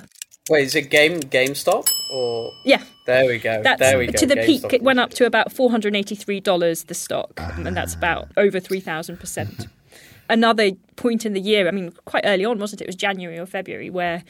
Wait, 0.50 0.66
is 0.66 0.74
it 0.76 0.90
game 0.90 1.20
GameStop 1.20 1.88
or 2.12 2.52
yeah? 2.64 2.82
There 3.06 3.26
we 3.26 3.40
go. 3.40 3.62
That's, 3.64 3.80
there 3.80 3.98
we 3.98 4.08
go. 4.08 4.14
To 4.14 4.26
the 4.26 4.36
GameStop 4.36 4.46
peak, 4.46 4.74
it 4.74 4.84
went 4.84 5.00
up 5.00 5.12
to 5.16 5.26
about 5.26 5.52
four 5.52 5.72
hundred 5.72 5.96
eighty-three 5.96 6.40
dollars 6.40 6.84
the 6.86 6.94
stock, 6.94 7.40
and 7.40 7.76
that's 7.76 7.96
about 7.96 8.30
over 8.38 8.60
three 8.60 8.80
thousand 8.80 9.18
percent. 9.20 9.68
another 10.30 10.72
point 10.96 11.26
in 11.26 11.34
the 11.34 11.42
year. 11.42 11.68
I 11.68 11.72
mean, 11.72 11.92
quite 12.06 12.24
early 12.26 12.46
on, 12.46 12.60
wasn't 12.60 12.82
it? 12.82 12.86
It 12.86 12.88
was 12.88 12.96
January 12.96 13.38
or 13.40 13.46
February 13.46 13.90
where 13.90 14.24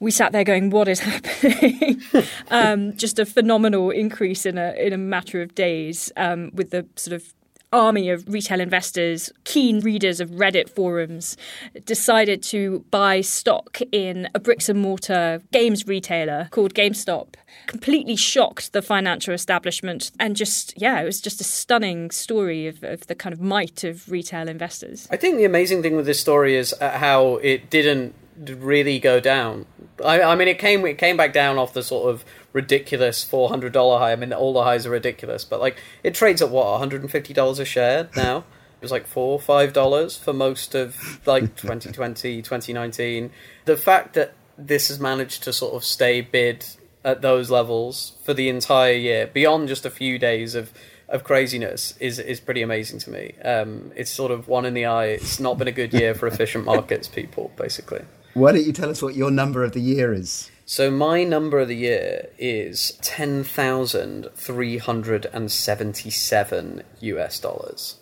we 0.00 0.10
sat 0.10 0.32
there 0.32 0.44
going, 0.44 0.70
"What 0.70 0.86
is 0.88 1.00
happening?" 1.10 2.02
um, 2.50 2.96
just 2.96 3.18
a 3.18 3.24
phenomenal 3.24 3.90
increase 3.90 4.44
in 4.44 4.58
a 4.58 4.74
in 4.78 4.92
a 4.92 4.98
matter 4.98 5.40
of 5.42 5.54
days 5.54 6.12
um, 6.16 6.50
with 6.54 6.70
the 6.70 6.86
sort 6.96 7.14
of 7.14 7.32
army 7.74 8.08
of 8.08 8.24
retail 8.26 8.60
investors, 8.60 9.30
keen 9.42 9.80
readers 9.80 10.20
of 10.20 10.30
Reddit 10.30 10.70
forums, 10.70 11.36
decided 11.84 12.42
to 12.44 12.84
buy 12.90 13.20
stock 13.20 13.80
in 13.92 14.28
a 14.34 14.38
bricks 14.38 14.68
and 14.68 14.80
mortar 14.80 15.42
games 15.52 15.86
retailer 15.86 16.48
called 16.52 16.72
GameStop. 16.72 17.34
Completely 17.66 18.16
shocked 18.16 18.72
the 18.72 18.82
financial 18.82 19.34
establishment 19.34 20.12
and 20.20 20.36
just, 20.36 20.72
yeah, 20.80 21.00
it 21.00 21.04
was 21.04 21.20
just 21.20 21.40
a 21.40 21.44
stunning 21.44 22.10
story 22.10 22.66
of, 22.66 22.82
of 22.84 23.06
the 23.08 23.14
kind 23.14 23.32
of 23.32 23.40
might 23.40 23.84
of 23.84 24.08
retail 24.10 24.48
investors. 24.48 25.08
I 25.10 25.16
think 25.16 25.36
the 25.36 25.44
amazing 25.44 25.82
thing 25.82 25.96
with 25.96 26.06
this 26.06 26.20
story 26.20 26.56
is 26.56 26.74
uh, 26.80 26.90
how 26.90 27.36
it 27.36 27.70
didn't 27.70 28.14
really 28.38 28.98
go 28.98 29.20
down. 29.20 29.66
I, 30.04 30.22
I 30.22 30.34
mean, 30.34 30.48
it 30.48 30.58
came 30.58 30.84
it 30.86 30.98
came 30.98 31.16
back 31.16 31.32
down 31.32 31.58
off 31.58 31.72
the 31.72 31.82
sort 31.82 32.08
of 32.08 32.24
ridiculous 32.52 33.22
four 33.22 33.48
hundred 33.48 33.72
dollar 33.72 33.98
high. 33.98 34.12
I 34.12 34.16
mean, 34.16 34.32
all 34.32 34.52
the 34.52 34.64
highs 34.64 34.86
are 34.86 34.90
ridiculous, 34.90 35.44
but 35.44 35.60
like 35.60 35.76
it 36.02 36.14
trades 36.14 36.42
at 36.42 36.50
what 36.50 36.66
one 36.66 36.78
hundred 36.78 37.02
and 37.02 37.10
fifty 37.10 37.34
dollars 37.34 37.58
a 37.58 37.64
share 37.64 38.08
now. 38.16 38.38
It 38.38 38.82
was 38.82 38.90
like 38.90 39.06
four 39.06 39.40
five 39.40 39.72
dollars 39.72 40.16
for 40.16 40.32
most 40.32 40.74
of 40.74 41.26
like 41.26 41.56
2020, 41.56 42.42
2019. 42.42 43.30
The 43.64 43.76
fact 43.76 44.14
that 44.14 44.34
this 44.58 44.88
has 44.88 45.00
managed 45.00 45.42
to 45.44 45.52
sort 45.52 45.74
of 45.74 45.84
stay 45.84 46.20
bid 46.20 46.66
at 47.04 47.20
those 47.20 47.50
levels 47.50 48.14
for 48.24 48.32
the 48.34 48.48
entire 48.48 48.94
year, 48.94 49.26
beyond 49.26 49.68
just 49.68 49.84
a 49.84 49.90
few 49.90 50.18
days 50.18 50.54
of 50.54 50.72
of 51.08 51.22
craziness, 51.22 51.94
is 52.00 52.18
is 52.18 52.40
pretty 52.40 52.62
amazing 52.62 52.98
to 53.00 53.10
me. 53.10 53.34
Um, 53.44 53.92
it's 53.94 54.10
sort 54.10 54.32
of 54.32 54.48
one 54.48 54.64
in 54.64 54.74
the 54.74 54.86
eye. 54.86 55.06
It's 55.06 55.38
not 55.38 55.58
been 55.58 55.68
a 55.68 55.72
good 55.72 55.92
year 55.92 56.14
for 56.14 56.26
efficient 56.26 56.64
markets 56.64 57.08
people, 57.08 57.52
basically. 57.56 58.02
Why 58.34 58.50
don't 58.50 58.66
you 58.66 58.72
tell 58.72 58.90
us 58.90 59.00
what 59.00 59.14
your 59.14 59.30
number 59.30 59.62
of 59.62 59.72
the 59.72 59.80
year 59.80 60.12
is? 60.12 60.50
So 60.66 60.90
my 60.90 61.22
number 61.22 61.60
of 61.60 61.68
the 61.68 61.76
year 61.76 62.30
is 62.36 62.98
ten 63.00 63.44
thousand 63.44 64.28
three 64.34 64.78
hundred 64.78 65.26
and 65.32 65.52
seventy-seven 65.52 66.82
US 67.00 67.38
dollars. 67.38 68.00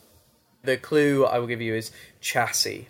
The 0.65 0.79
clue 0.79 1.27
I 1.27 1.39
will 1.39 1.47
give 1.47 1.61
you 1.61 1.75
is 1.75 1.93
chassis. 2.21 2.89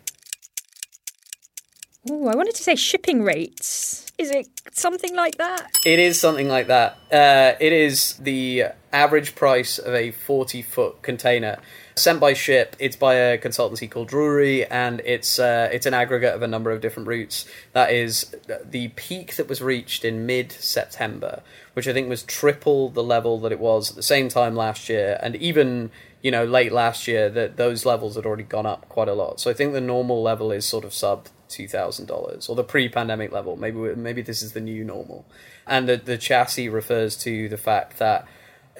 Oh, 2.08 2.28
I 2.28 2.36
wanted 2.36 2.54
to 2.54 2.62
say 2.62 2.76
shipping 2.76 3.24
rates. 3.24 4.06
Is 4.18 4.30
it 4.30 4.46
something 4.72 5.16
like 5.16 5.38
that? 5.38 5.66
It 5.84 5.98
is 5.98 6.20
something 6.20 6.48
like 6.48 6.68
that. 6.68 6.98
Uh, 7.10 7.56
it 7.58 7.72
is 7.72 8.14
the 8.18 8.66
average 8.92 9.34
price 9.34 9.78
of 9.78 9.94
a 9.94 10.12
forty-foot 10.12 11.02
container 11.02 11.58
sent 11.94 12.20
by 12.20 12.32
ship. 12.32 12.76
It's 12.78 12.96
by 12.96 13.14
a 13.14 13.38
consultancy 13.38 13.90
called 13.90 14.10
Drewry, 14.10 14.66
and 14.70 15.00
it's 15.04 15.38
uh, 15.38 15.68
it's 15.72 15.86
an 15.86 15.94
aggregate 15.94 16.34
of 16.34 16.42
a 16.42 16.48
number 16.48 16.70
of 16.70 16.80
different 16.80 17.08
routes. 17.08 17.46
That 17.72 17.92
is 17.92 18.34
the 18.64 18.88
peak 18.88 19.36
that 19.36 19.48
was 19.48 19.60
reached 19.60 20.04
in 20.04 20.26
mid 20.26 20.52
September, 20.52 21.42
which 21.74 21.88
I 21.88 21.92
think 21.92 22.08
was 22.08 22.22
triple 22.22 22.88
the 22.88 23.02
level 23.02 23.38
that 23.40 23.52
it 23.52 23.60
was 23.60 23.90
at 23.90 23.96
the 23.96 24.02
same 24.02 24.28
time 24.28 24.56
last 24.56 24.88
year, 24.88 25.18
and 25.22 25.36
even 25.36 25.90
you 26.22 26.30
know 26.30 26.44
late 26.44 26.72
last 26.72 27.08
year 27.08 27.28
that 27.30 27.56
those 27.56 27.84
levels 27.84 28.16
had 28.16 28.26
already 28.26 28.44
gone 28.44 28.66
up 28.66 28.88
quite 28.88 29.08
a 29.08 29.14
lot. 29.14 29.40
So 29.40 29.50
I 29.50 29.54
think 29.54 29.72
the 29.72 29.80
normal 29.80 30.22
level 30.22 30.52
is 30.52 30.64
sort 30.64 30.84
of 30.84 30.94
sub 30.94 31.28
two 31.48 31.68
thousand 31.68 32.06
dollars 32.06 32.48
or 32.48 32.56
the 32.56 32.64
pre-pandemic 32.64 33.30
level. 33.30 33.56
Maybe 33.56 33.94
maybe 33.94 34.22
this 34.22 34.42
is 34.42 34.52
the 34.52 34.60
new 34.60 34.84
normal, 34.84 35.26
and 35.66 35.88
the 35.88 35.96
the 35.96 36.16
chassis 36.16 36.68
refers 36.68 37.16
to 37.18 37.48
the 37.48 37.58
fact 37.58 37.98
that 37.98 38.26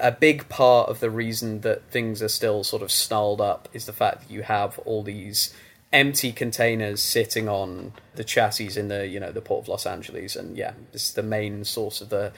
a 0.03 0.11
big 0.11 0.49
part 0.49 0.91
of 0.91 1.01
the 1.01 1.11
reason 1.11 1.61
that 1.61 1.85
things 1.91 2.23
are 2.23 2.29
still 2.29 2.65
sort 2.65 2.83
of 2.83 2.91
snarled 2.91 3.41
up 3.41 3.69
is 3.73 3.87
the 3.87 3.93
fact 3.93 4.23
that 4.23 4.31
you 4.31 4.43
have 4.43 4.79
all 4.81 5.03
these 5.03 5.55
empty 5.93 6.33
containers 6.33 7.01
sitting 7.01 7.49
on 7.49 7.93
the 8.17 8.25
chassis 8.25 8.79
in 8.79 8.89
the 8.89 9.07
you 9.07 9.21
know 9.21 9.31
the 9.31 9.41
port 9.41 9.65
of 9.65 9.69
Los 9.69 9.87
Angeles, 9.87 10.37
and 10.37 10.57
yeah, 10.57 10.73
this 10.93 11.09
is 11.09 11.15
the 11.15 11.23
main 11.23 11.65
source 11.65 12.01
of 12.01 12.09
the 12.09 12.33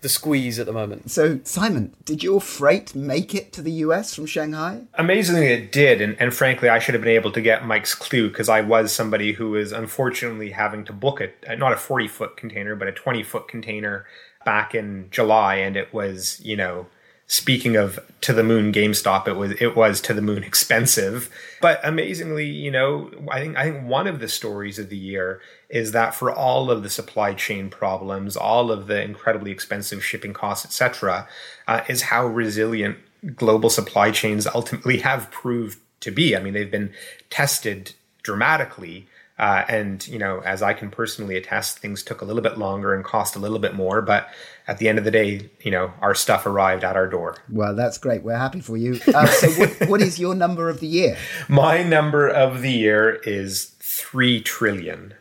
the 0.00 0.08
squeeze 0.08 0.60
at 0.60 0.66
the 0.66 0.72
moment. 0.72 1.10
So, 1.10 1.40
Simon, 1.42 1.92
did 2.04 2.22
your 2.22 2.40
freight 2.40 2.94
make 2.94 3.34
it 3.34 3.52
to 3.54 3.62
the 3.62 3.72
US 3.72 4.14
from 4.14 4.26
Shanghai? 4.26 4.82
Amazingly, 4.94 5.48
it 5.48 5.72
did. 5.72 6.00
And, 6.00 6.16
and 6.20 6.32
frankly, 6.32 6.68
I 6.68 6.78
should 6.78 6.94
have 6.94 7.02
been 7.02 7.16
able 7.16 7.32
to 7.32 7.40
get 7.40 7.66
Mike's 7.66 7.96
clue 7.96 8.28
because 8.28 8.48
I 8.48 8.60
was 8.60 8.92
somebody 8.92 9.32
who 9.32 9.50
was 9.50 9.72
unfortunately 9.72 10.52
having 10.52 10.84
to 10.84 10.92
book 10.92 11.20
it, 11.20 11.44
not 11.58 11.72
a 11.72 11.76
40 11.76 12.06
foot 12.06 12.36
container, 12.36 12.76
but 12.76 12.86
a 12.86 12.92
20 12.92 13.24
foot 13.24 13.48
container 13.48 14.06
back 14.44 14.72
in 14.72 15.08
July. 15.10 15.56
And 15.56 15.76
it 15.76 15.92
was, 15.92 16.40
you 16.44 16.56
know, 16.56 16.86
speaking 17.28 17.76
of 17.76 18.00
to 18.22 18.32
the 18.32 18.42
moon 18.42 18.72
GameStop, 18.72 19.28
it 19.28 19.34
was 19.34 19.52
it 19.60 19.76
was 19.76 20.00
to 20.00 20.14
the 20.14 20.22
moon 20.22 20.42
expensive. 20.42 21.30
But 21.60 21.80
amazingly, 21.84 22.46
you 22.46 22.70
know, 22.70 23.10
I 23.30 23.40
think 23.40 23.56
I 23.56 23.70
think 23.70 23.86
one 23.86 24.08
of 24.08 24.18
the 24.18 24.28
stories 24.28 24.78
of 24.78 24.88
the 24.88 24.96
year 24.96 25.40
is 25.68 25.92
that 25.92 26.14
for 26.14 26.32
all 26.32 26.70
of 26.70 26.82
the 26.82 26.90
supply 26.90 27.34
chain 27.34 27.68
problems, 27.70 28.36
all 28.36 28.72
of 28.72 28.86
the 28.86 29.00
incredibly 29.00 29.52
expensive 29.52 30.04
shipping 30.04 30.32
costs, 30.32 30.64
etc., 30.64 31.28
uh, 31.68 31.82
is 31.88 32.02
how 32.02 32.26
resilient 32.26 32.96
global 33.36 33.68
supply 33.70 34.10
chains 34.10 34.46
ultimately 34.46 34.98
have 34.98 35.30
proved 35.30 35.78
to 36.00 36.10
be. 36.10 36.34
I 36.34 36.40
mean, 36.40 36.54
they've 36.54 36.70
been 36.70 36.92
tested 37.30 37.94
dramatically. 38.22 39.06
Uh, 39.38 39.64
and 39.68 40.06
you 40.08 40.18
know, 40.18 40.40
as 40.40 40.62
I 40.62 40.72
can 40.72 40.90
personally 40.90 41.36
attest, 41.36 41.78
things 41.78 42.02
took 42.02 42.22
a 42.22 42.24
little 42.24 42.42
bit 42.42 42.58
longer 42.58 42.94
and 42.94 43.04
cost 43.04 43.36
a 43.36 43.38
little 43.38 43.60
bit 43.60 43.74
more, 43.74 44.02
but 44.02 44.28
at 44.66 44.78
the 44.78 44.88
end 44.88 44.98
of 44.98 45.04
the 45.04 45.10
day, 45.10 45.48
you 45.62 45.70
know, 45.70 45.92
our 46.00 46.14
stuff 46.14 46.44
arrived 46.44 46.82
at 46.82 46.96
our 46.96 47.06
door. 47.06 47.36
Well, 47.48 47.74
that's 47.74 47.98
great. 47.98 48.22
We're 48.22 48.36
happy 48.36 48.60
for 48.60 48.76
you. 48.76 49.00
Uh, 49.06 49.26
so, 49.26 49.48
what, 49.52 49.70
what 49.88 50.00
is 50.00 50.18
your 50.18 50.34
number 50.34 50.68
of 50.68 50.80
the 50.80 50.88
year? 50.88 51.16
My 51.48 51.82
number 51.82 52.28
of 52.28 52.62
the 52.62 52.72
year 52.72 53.14
is 53.24 53.76
three 53.80 54.40
trillion, 54.40 55.14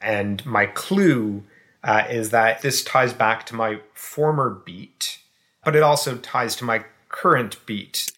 and 0.00 0.44
my 0.46 0.66
clue 0.66 1.42
uh, 1.82 2.04
is 2.08 2.30
that 2.30 2.62
this 2.62 2.84
ties 2.84 3.12
back 3.12 3.44
to 3.46 3.56
my 3.56 3.80
former 3.92 4.50
beat, 4.50 5.18
but 5.64 5.74
it 5.74 5.82
also 5.82 6.16
ties 6.16 6.54
to 6.56 6.64
my 6.64 6.84
current 7.08 7.64
beat. 7.66 8.12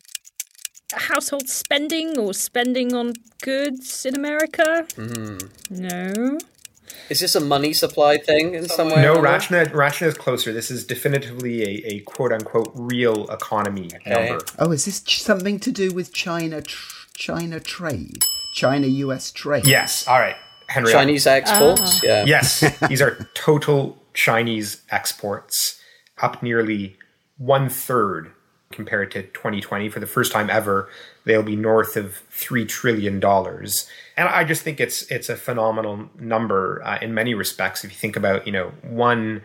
Household 0.96 1.48
spending 1.48 2.18
or 2.18 2.34
spending 2.34 2.94
on 2.94 3.14
goods 3.42 4.06
in 4.06 4.14
America? 4.14 4.86
Mm. 4.96 5.50
No. 5.70 6.38
Is 7.10 7.20
this 7.20 7.34
a 7.34 7.40
money 7.40 7.72
supply 7.72 8.16
thing 8.16 8.54
in 8.54 8.68
some 8.68 8.88
way? 8.88 9.02
No, 9.02 9.16
Rachna, 9.16 9.66
Rachna 9.70 10.06
is 10.06 10.14
closer. 10.16 10.52
This 10.52 10.70
is 10.70 10.84
definitively 10.84 11.62
a, 11.62 11.94
a 11.94 12.00
quote 12.00 12.32
unquote 12.32 12.72
real 12.74 13.28
economy 13.30 13.90
okay. 13.94 14.28
number. 14.28 14.44
Oh, 14.58 14.72
is 14.72 14.86
this 14.86 15.02
ch- 15.02 15.22
something 15.22 15.60
to 15.60 15.72
do 15.72 15.92
with 15.92 16.12
China 16.12 16.62
tr- 16.62 17.06
China 17.14 17.60
trade? 17.60 18.24
China 18.54 18.86
US 18.86 19.30
trade? 19.32 19.66
Yes. 19.66 20.06
All 20.08 20.18
right. 20.18 20.36
Henry. 20.68 20.92
Chinese 20.92 21.26
exports? 21.26 21.80
Ah. 21.82 22.00
Yeah. 22.02 22.24
Yes. 22.24 22.64
These 22.88 23.02
are 23.02 23.28
total 23.34 23.98
Chinese 24.14 24.82
exports, 24.90 25.80
up 26.22 26.42
nearly 26.42 26.96
one 27.36 27.68
third 27.68 28.32
compared 28.74 29.10
to 29.12 29.22
2020 29.22 29.88
for 29.88 30.00
the 30.00 30.06
first 30.06 30.32
time 30.32 30.50
ever 30.50 30.88
they'll 31.24 31.42
be 31.42 31.56
north 31.56 31.96
of 31.96 32.16
three 32.30 32.64
trillion 32.64 33.20
dollars, 33.20 33.88
and 34.16 34.28
I 34.28 34.44
just 34.44 34.62
think 34.62 34.80
it's 34.80 35.02
it's 35.10 35.28
a 35.28 35.36
phenomenal 35.36 36.10
number 36.18 36.82
uh, 36.84 36.98
in 37.00 37.14
many 37.14 37.34
respects. 37.34 37.84
If 37.84 37.90
you 37.90 37.96
think 37.96 38.16
about, 38.16 38.46
you 38.46 38.52
know, 38.52 38.72
one, 38.82 39.42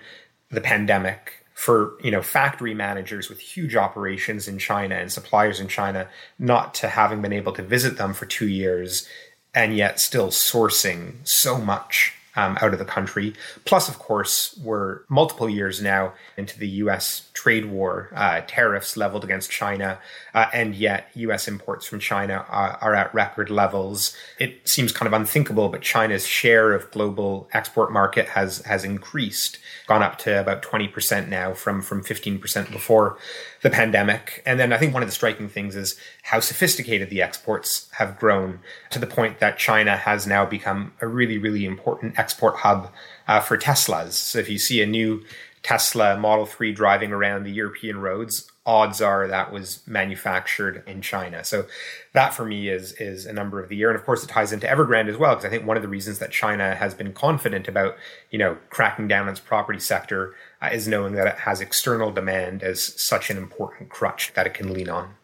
the 0.49 0.61
pandemic 0.61 1.45
for 1.53 1.97
you 2.01 2.11
know 2.11 2.21
factory 2.21 2.73
managers 2.73 3.29
with 3.29 3.39
huge 3.39 3.75
operations 3.75 4.47
in 4.47 4.57
China 4.57 4.95
and 4.95 5.11
suppliers 5.11 5.59
in 5.59 5.67
China 5.67 6.07
not 6.37 6.73
to 6.75 6.87
having 6.87 7.21
been 7.21 7.33
able 7.33 7.53
to 7.53 7.63
visit 7.63 7.97
them 7.97 8.13
for 8.13 8.25
two 8.25 8.47
years, 8.47 9.07
and 9.53 9.75
yet 9.75 9.99
still 9.99 10.29
sourcing 10.29 11.15
so 11.23 11.57
much 11.57 12.13
um, 12.35 12.57
out 12.61 12.73
of 12.73 12.79
the 12.79 12.85
country. 12.85 13.33
Plus, 13.65 13.89
of 13.89 13.99
course, 13.99 14.57
we're 14.63 15.01
multiple 15.09 15.49
years 15.49 15.81
now 15.81 16.13
into 16.37 16.57
the 16.57 16.67
U.S. 16.83 17.28
trade 17.39 17.67
war, 17.67 18.09
uh, 18.13 18.41
tariffs 18.47 18.97
leveled 18.97 19.23
against 19.23 19.49
China, 19.49 19.97
uh, 20.33 20.47
and 20.51 20.75
yet 20.75 21.09
U.S. 21.13 21.47
imports 21.47 21.85
from 21.85 22.01
China 22.01 22.45
are, 22.49 22.77
are, 22.81 22.93
at 22.93 23.13
record 23.13 23.49
levels. 23.49 24.13
It 24.39 24.67
seems 24.67 24.91
kind 24.91 25.07
of 25.07 25.13
unthinkable, 25.13 25.69
but 25.69 25.81
China's 25.81 26.27
share 26.27 26.73
of 26.73 26.91
global 26.91 27.47
export 27.53 27.93
market 27.93 28.27
has 28.29 28.59
has 28.65 28.83
increased, 28.83 29.57
gone 29.87 30.03
up 30.03 30.17
to 30.19 30.41
about 30.41 30.61
twenty 30.61 30.89
percent 30.89 31.29
now 31.29 31.53
from 31.53 31.81
from 31.81 32.03
fifteen 32.03 32.39
percent 32.39 32.71
before 32.71 33.17
the 33.61 33.69
pandemic. 33.69 34.43
And 34.45 34.59
then 34.59 34.73
I 34.73 34.77
think 34.77 34.93
one 34.93 35.03
of 35.03 35.07
the 35.07 35.15
striking 35.15 35.47
things 35.47 35.77
is 35.77 35.97
how 36.23 36.41
sophisticated 36.41 37.09
the 37.09 37.21
exports 37.21 37.89
have 37.93 38.19
grown 38.19 38.59
to 38.89 38.99
the 38.99 39.07
point 39.07 39.39
that 39.39 39.57
China 39.57 39.95
has 39.95 40.27
now 40.27 40.45
become 40.45 40.93
a 41.01 41.07
really, 41.07 41.37
really 41.37 41.65
important 41.65 42.17
export 42.17 42.57
hub 42.57 42.91
uh, 43.27 43.39
for 43.39 43.57
Teslas. 43.57 44.13
So 44.13 44.39
if 44.39 44.49
you 44.49 44.57
see 44.57 44.81
a 44.81 44.85
new 44.85 45.23
Tesla 45.63 46.17
Model 46.17 46.45
3 46.45 46.71
driving 46.71 47.11
around 47.11 47.43
the 47.43 47.51
European 47.51 47.99
roads, 47.99 48.49
odds 48.65 49.01
are 49.01 49.27
that 49.27 49.51
was 49.51 49.85
manufactured 49.87 50.83
in 50.87 51.01
China. 51.01 51.43
So 51.43 51.65
that 52.13 52.33
for 52.33 52.45
me 52.45 52.69
is 52.69 52.93
is 52.93 53.25
a 53.25 53.33
number 53.33 53.61
of 53.61 53.69
the 53.69 53.75
year. 53.75 53.89
And 53.89 53.99
of 53.99 54.05
course 54.05 54.23
it 54.23 54.27
ties 54.27 54.53
into 54.53 54.67
Evergrande 54.67 55.09
as 55.09 55.17
well, 55.17 55.35
because 55.35 55.45
I 55.45 55.49
think 55.49 55.65
one 55.65 55.75
of 55.75 55.83
the 55.83 55.89
reasons 55.89 56.19
that 56.19 56.31
China 56.31 56.75
has 56.75 56.93
been 56.93 57.13
confident 57.13 57.67
about, 57.67 57.97
you 58.31 58.39
know, 58.39 58.57
cracking 58.69 59.07
down 59.07 59.23
on 59.23 59.31
its 59.31 59.39
property 59.39 59.79
sector 59.79 60.35
uh, 60.61 60.69
is 60.71 60.87
knowing 60.87 61.13
that 61.13 61.27
it 61.27 61.39
has 61.39 61.61
external 61.61 62.11
demand 62.11 62.63
as 62.63 63.01
such 63.01 63.29
an 63.29 63.37
important 63.37 63.89
crutch 63.89 64.33
that 64.35 64.45
it 64.45 64.53
can 64.53 64.73
lean 64.73 64.89
on. 64.89 65.15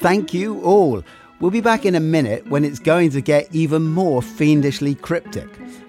Thank 0.00 0.34
you 0.34 0.60
all. 0.62 1.04
We'll 1.42 1.50
be 1.50 1.60
back 1.60 1.84
in 1.84 1.96
a 1.96 2.00
minute 2.00 2.46
when 2.46 2.64
it's 2.64 2.78
going 2.78 3.10
to 3.10 3.20
get 3.20 3.52
even 3.52 3.88
more 3.88 4.22
fiendishly 4.22 4.94
cryptic. 4.94 5.48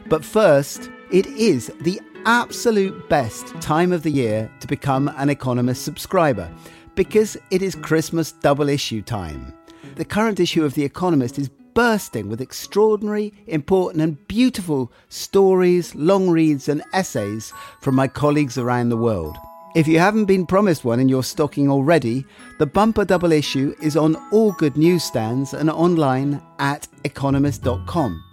But 0.10 0.26
first, 0.26 0.90
it 1.12 1.28
is 1.28 1.72
the 1.82 2.02
absolute 2.26 3.08
best 3.08 3.50
time 3.62 3.92
of 3.92 4.02
the 4.02 4.10
year 4.10 4.50
to 4.62 4.66
become 4.66 5.14
an 5.16 5.30
Economist 5.30 5.86
subscriber 5.86 6.52
because 6.96 7.38
it 7.52 7.62
is 7.62 7.76
Christmas 7.76 8.32
double 8.32 8.68
issue 8.68 9.04
time. 9.04 9.54
The 9.94 10.06
current 10.06 10.40
issue 10.40 10.66
of 10.66 10.74
The 10.74 10.86
Economist 10.86 11.38
is 11.38 11.50
bursting 11.76 12.30
with 12.30 12.42
extraordinary, 12.42 13.32
important, 13.46 14.02
and 14.02 14.28
beautiful 14.28 14.92
stories, 15.10 15.94
long 15.94 16.32
reads, 16.32 16.68
and 16.68 16.82
essays 16.94 17.54
from 17.80 17.94
my 17.94 18.08
colleagues 18.08 18.58
around 18.58 18.90
the 18.90 18.98
world. 18.98 19.38
If 19.76 19.88
you 19.88 19.98
haven't 19.98 20.26
been 20.26 20.46
promised 20.46 20.86
one 20.86 21.00
in 21.00 21.10
your 21.10 21.24
stocking 21.24 21.68
already, 21.68 22.26
the 22.60 22.66
bumper 22.66 23.06
double 23.06 23.32
issue 23.32 23.74
is 23.82 23.98
on 23.98 24.16
all 24.32 24.52
good 24.52 24.78
newsstands 24.78 25.56
and 25.56 25.68
online 25.68 26.40
at 26.60 26.88
economist.com. 27.06 28.24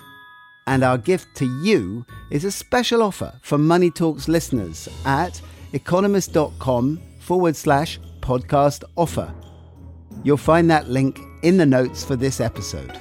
And 0.66 0.84
our 0.84 0.98
gift 0.98 1.34
to 1.36 1.46
you 1.62 2.04
is 2.30 2.44
a 2.44 2.52
special 2.52 3.02
offer 3.02 3.32
for 3.42 3.56
Money 3.56 3.90
Talks 3.90 4.28
listeners 4.28 4.86
at 5.06 5.40
economist.com 5.72 7.00
forward 7.20 7.56
slash 7.56 7.98
podcast 8.20 8.84
offer. 8.96 9.32
You'll 10.22 10.36
find 10.36 10.70
that 10.70 10.90
link 10.90 11.18
in 11.42 11.56
the 11.56 11.64
notes 11.64 12.04
for 12.04 12.16
this 12.16 12.38
episode. 12.40 13.00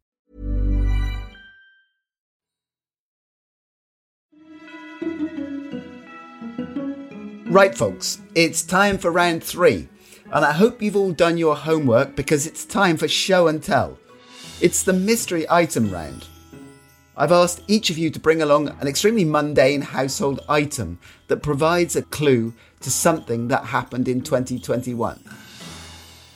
Right, 7.51 7.77
folks, 7.77 8.21
it's 8.33 8.61
time 8.61 8.97
for 8.97 9.11
round 9.11 9.43
three, 9.43 9.89
and 10.31 10.45
I 10.45 10.53
hope 10.53 10.81
you've 10.81 10.95
all 10.95 11.11
done 11.11 11.37
your 11.37 11.57
homework 11.57 12.15
because 12.15 12.47
it's 12.47 12.63
time 12.63 12.95
for 12.95 13.09
show 13.09 13.49
and 13.49 13.61
tell. 13.61 13.99
It's 14.61 14.83
the 14.83 14.93
mystery 14.93 15.45
item 15.49 15.91
round. 15.91 16.27
I've 17.17 17.33
asked 17.33 17.61
each 17.67 17.89
of 17.89 17.97
you 17.97 18.09
to 18.11 18.21
bring 18.21 18.41
along 18.41 18.69
an 18.79 18.87
extremely 18.87 19.25
mundane 19.25 19.81
household 19.81 20.39
item 20.47 20.97
that 21.27 21.43
provides 21.43 21.97
a 21.97 22.03
clue 22.03 22.53
to 22.79 22.89
something 22.89 23.49
that 23.49 23.65
happened 23.65 24.07
in 24.07 24.21
2021. 24.21 25.21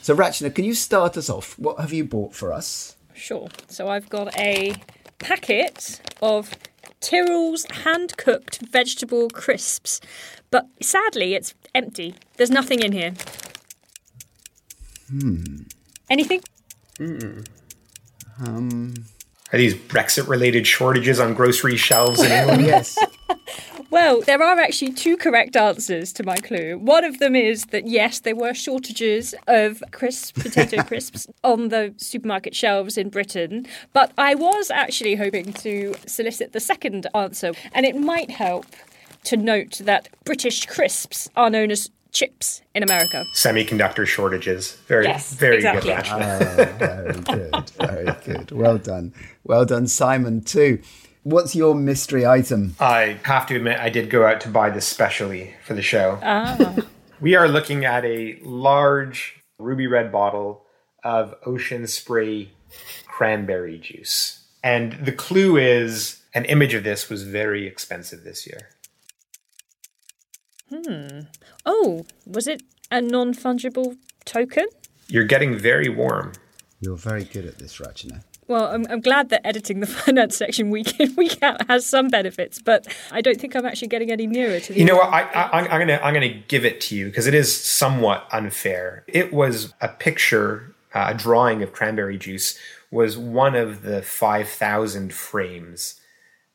So, 0.02 0.14
Rachna, 0.14 0.54
can 0.54 0.66
you 0.66 0.74
start 0.74 1.16
us 1.16 1.30
off? 1.30 1.58
What 1.58 1.80
have 1.80 1.94
you 1.94 2.04
bought 2.04 2.34
for 2.34 2.52
us? 2.52 2.94
Sure. 3.14 3.48
So 3.68 3.88
I've 3.88 4.10
got 4.10 4.38
a 4.38 4.74
packet 5.18 5.98
of 6.20 6.52
Tyrrell's 7.06 7.66
hand 7.70 8.16
cooked 8.16 8.58
vegetable 8.58 9.30
crisps, 9.30 10.00
but 10.50 10.66
sadly 10.82 11.34
it's 11.36 11.54
empty. 11.72 12.16
There's 12.36 12.50
nothing 12.50 12.82
in 12.82 12.90
here. 12.90 13.14
Hmm. 15.08 15.62
Anything? 16.10 16.40
Are 19.52 19.56
these 19.56 19.76
Brexit 19.76 20.26
related 20.26 20.66
shortages 20.66 21.20
on 21.20 21.34
grocery 21.34 21.76
shelves 21.76 22.20
in 22.20 22.32
England? 22.32 22.62
Yes. 22.66 22.98
Well, 23.90 24.20
there 24.20 24.42
are 24.42 24.58
actually 24.58 24.92
two 24.92 25.16
correct 25.16 25.56
answers 25.56 26.12
to 26.14 26.24
my 26.24 26.36
clue. 26.36 26.78
One 26.78 27.04
of 27.04 27.18
them 27.18 27.34
is 27.36 27.66
that 27.66 27.86
yes, 27.86 28.20
there 28.20 28.36
were 28.36 28.54
shortages 28.54 29.34
of 29.46 29.82
crisp 29.92 30.36
potato 30.40 30.82
crisps 30.90 31.26
on 31.44 31.68
the 31.68 31.94
supermarket 31.96 32.54
shelves 32.54 32.98
in 32.98 33.08
Britain, 33.10 33.66
but 33.92 34.12
I 34.18 34.34
was 34.34 34.70
actually 34.70 35.14
hoping 35.14 35.52
to 35.54 35.94
solicit 36.06 36.52
the 36.52 36.60
second 36.60 37.06
answer, 37.14 37.52
and 37.72 37.86
it 37.86 37.96
might 37.96 38.30
help 38.30 38.66
to 39.24 39.36
note 39.36 39.80
that 39.84 40.08
British 40.24 40.66
crisps 40.66 41.28
are 41.36 41.50
known 41.50 41.70
as 41.70 41.90
chips 42.12 42.62
in 42.74 42.82
America. 42.82 43.24
Semiconductor 43.34 44.06
shortages. 44.06 44.72
Very, 44.86 45.04
Yes, 45.04 45.34
very 45.34 45.56
exactly. 45.56 45.92
good, 45.94 46.04
Rachna. 46.04 46.58
Oh, 46.58 46.64
very 46.78 47.20
good. 47.50 47.70
Very 47.70 48.14
good. 48.24 48.50
Well 48.52 48.78
done. 48.78 49.12
Well 49.44 49.64
done, 49.64 49.86
Simon, 49.86 50.40
too. 50.42 50.80
What's 51.26 51.56
your 51.56 51.74
mystery 51.74 52.24
item? 52.24 52.76
I 52.78 53.18
have 53.24 53.48
to 53.48 53.56
admit, 53.56 53.80
I 53.80 53.90
did 53.90 54.10
go 54.10 54.24
out 54.24 54.40
to 54.42 54.48
buy 54.48 54.70
this 54.70 54.86
specially 54.86 55.54
for 55.64 55.74
the 55.74 55.82
show. 55.82 56.20
Ah. 56.22 56.76
We 57.20 57.34
are 57.34 57.48
looking 57.48 57.84
at 57.84 58.04
a 58.04 58.38
large 58.42 59.40
ruby 59.58 59.86
red 59.86 60.12
bottle 60.12 60.66
of 61.02 61.34
ocean 61.46 61.86
spray 61.86 62.50
cranberry 63.08 63.78
juice. 63.78 64.44
And 64.62 64.92
the 65.04 65.12
clue 65.12 65.56
is 65.56 66.20
an 66.34 66.44
image 66.44 66.74
of 66.74 66.84
this 66.84 67.08
was 67.08 67.22
very 67.22 67.66
expensive 67.66 68.22
this 68.22 68.46
year. 68.46 68.68
Hmm. 70.68 71.20
Oh, 71.64 72.04
was 72.24 72.46
it 72.46 72.62
a 72.90 73.00
non 73.00 73.34
fungible 73.34 73.96
token? 74.26 74.66
You're 75.08 75.24
getting 75.24 75.58
very 75.58 75.88
warm. 75.88 76.34
You're 76.78 76.96
very 76.96 77.24
good 77.24 77.46
at 77.46 77.58
this, 77.58 77.78
Rachna. 77.78 78.22
Well, 78.48 78.66
I'm, 78.66 78.86
I'm 78.88 79.00
glad 79.00 79.30
that 79.30 79.46
editing 79.46 79.80
the 79.80 79.86
finance 80.04 80.36
section 80.36 80.70
week 80.70 80.98
in, 81.00 81.14
week 81.16 81.42
out 81.42 81.66
has 81.68 81.86
some 81.86 82.08
benefits, 82.08 82.60
but 82.60 82.86
I 83.10 83.20
don't 83.20 83.40
think 83.40 83.56
I'm 83.56 83.66
actually 83.66 83.88
getting 83.88 84.10
any 84.10 84.26
nearer 84.26 84.60
to 84.60 84.72
the. 84.72 84.78
You 84.78 84.84
know 84.84 84.96
what? 84.96 85.08
I, 85.08 85.22
I, 85.22 85.60
I'm 85.68 85.80
gonna 85.80 86.00
I'm 86.02 86.14
gonna 86.14 86.28
give 86.48 86.64
it 86.64 86.80
to 86.82 86.96
you 86.96 87.06
because 87.06 87.26
it 87.26 87.34
is 87.34 87.56
somewhat 87.56 88.26
unfair. 88.32 89.04
It 89.08 89.32
was 89.32 89.74
a 89.80 89.88
picture, 89.88 90.74
uh, 90.94 91.06
a 91.08 91.14
drawing 91.14 91.62
of 91.62 91.72
cranberry 91.72 92.18
juice 92.18 92.58
was 92.90 93.18
one 93.18 93.54
of 93.54 93.82
the 93.82 94.02
five 94.02 94.48
thousand 94.48 95.12
frames 95.12 96.00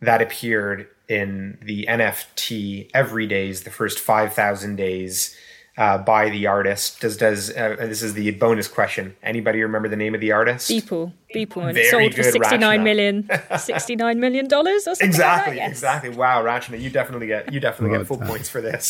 that 0.01 0.21
appeared 0.21 0.88
in 1.10 1.58
the 1.62 1.86
NFT 1.89 2.89
every 2.93 3.27
days, 3.27 3.63
the 3.63 3.69
first 3.69 3.99
five 3.99 4.34
thousand 4.34 4.77
days. 4.77 5.36
Uh, 5.82 5.98
by 5.98 6.30
the 6.30 6.46
artist. 6.46 7.00
Does 7.02 7.17
does 7.17 7.50
uh, 7.50 7.76
this 7.80 8.04
is 8.04 8.13
the 8.13 8.30
bonus 8.44 8.67
question? 8.67 9.15
Anybody 9.24 9.63
remember 9.63 9.89
the 9.89 9.96
name 9.96 10.13
of 10.13 10.22
the 10.22 10.32
artist? 10.32 10.70
Beeple, 10.70 11.12
Beeple, 11.34 11.63
and 11.65 11.74
Very 11.74 11.88
it 11.88 11.89
sold 11.89 12.12
for 12.13 12.22
good, 12.22 12.34
sixty 12.34 12.58
nine 12.60 12.82
Rachna. 12.82 12.84
million, 12.84 13.30
sixty-nine 13.58 14.20
million 14.20 14.48
dollars 14.48 14.82
or 14.88 14.94
something 14.94 15.08
Exactly, 15.08 15.54
like. 15.54 15.58
Yes. 15.62 15.72
exactly. 15.72 16.10
Wow, 16.12 16.44
Rachna, 16.44 16.80
you 16.80 16.91
definitely 16.91 17.26
get 17.26 17.52
you 17.52 17.60
definitely 17.60 17.98
get 17.98 18.06
full 18.06 18.17
done. 18.17 18.28
points 18.28 18.48
for 18.48 18.62
this. 18.62 18.84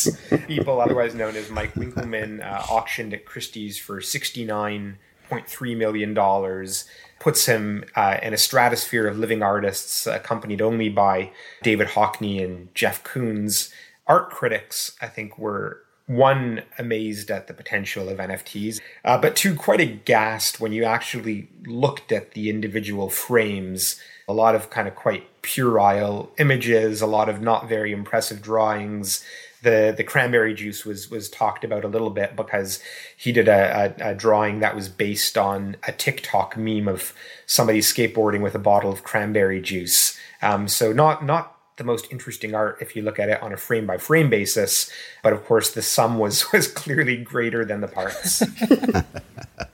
Beeple, 0.50 0.82
otherwise 0.84 1.14
known 1.14 1.34
as 1.34 1.48
Mike 1.48 1.72
Winkelmann, 1.80 2.44
uh, 2.44 2.62
auctioned 2.70 3.14
at 3.14 3.24
Christie's 3.24 3.78
for 3.78 4.02
sixty 4.02 4.44
nine 4.44 4.98
point 5.30 5.46
three 5.48 5.74
million 5.74 6.12
dollars. 6.12 6.84
Puts 7.20 7.46
him 7.46 7.84
uh, 7.96 8.18
in 8.22 8.34
a 8.34 8.36
stratosphere 8.36 9.06
of 9.06 9.16
living 9.16 9.42
artists, 9.42 10.06
accompanied 10.06 10.60
only 10.60 10.90
by 10.90 11.30
David 11.62 11.88
Hockney 11.96 12.44
and 12.44 12.68
Jeff 12.74 13.02
Koons. 13.02 13.72
Art 14.06 14.28
critics, 14.28 14.94
I 15.00 15.06
think, 15.06 15.38
were 15.38 15.80
one 16.06 16.62
amazed 16.78 17.30
at 17.30 17.46
the 17.46 17.54
potential 17.54 18.08
of 18.08 18.18
NFTs, 18.18 18.80
uh, 19.04 19.18
but 19.18 19.36
two 19.36 19.54
quite 19.54 19.80
aghast 19.80 20.60
when 20.60 20.72
you 20.72 20.84
actually 20.84 21.48
looked 21.64 22.12
at 22.12 22.32
the 22.32 22.50
individual 22.50 23.08
frames. 23.08 24.00
A 24.28 24.32
lot 24.32 24.54
of 24.54 24.70
kind 24.70 24.88
of 24.88 24.94
quite 24.94 25.42
puerile 25.42 26.32
images, 26.38 27.00
a 27.00 27.06
lot 27.06 27.28
of 27.28 27.40
not 27.40 27.68
very 27.68 27.92
impressive 27.92 28.40
drawings. 28.42 29.24
The 29.62 29.94
the 29.96 30.04
cranberry 30.04 30.54
juice 30.54 30.84
was 30.84 31.10
was 31.10 31.28
talked 31.28 31.62
about 31.62 31.84
a 31.84 31.88
little 31.88 32.10
bit 32.10 32.34
because 32.34 32.82
he 33.16 33.30
did 33.30 33.46
a, 33.46 33.94
a, 34.00 34.10
a 34.10 34.14
drawing 34.14 34.58
that 34.60 34.74
was 34.74 34.88
based 34.88 35.38
on 35.38 35.76
a 35.86 35.92
TikTok 35.92 36.56
meme 36.56 36.88
of 36.88 37.12
somebody 37.46 37.80
skateboarding 37.80 38.42
with 38.42 38.54
a 38.54 38.60
bottle 38.60 38.90
of 38.90 39.04
cranberry 39.04 39.60
juice. 39.60 40.18
Um, 40.40 40.66
so 40.66 40.92
not 40.92 41.24
not 41.24 41.51
the 41.76 41.84
most 41.84 42.06
interesting 42.10 42.54
art 42.54 42.78
if 42.80 42.94
you 42.94 43.02
look 43.02 43.18
at 43.18 43.28
it 43.28 43.42
on 43.42 43.52
a 43.52 43.56
frame 43.56 43.86
by 43.86 43.98
frame 43.98 44.30
basis. 44.30 44.90
But 45.22 45.32
of 45.32 45.44
course, 45.44 45.70
the 45.70 45.82
sum 45.82 46.18
was 46.18 46.44
was 46.52 46.68
clearly 46.68 47.16
greater 47.16 47.64
than 47.64 47.80
the 47.80 47.88
parts. 47.88 48.42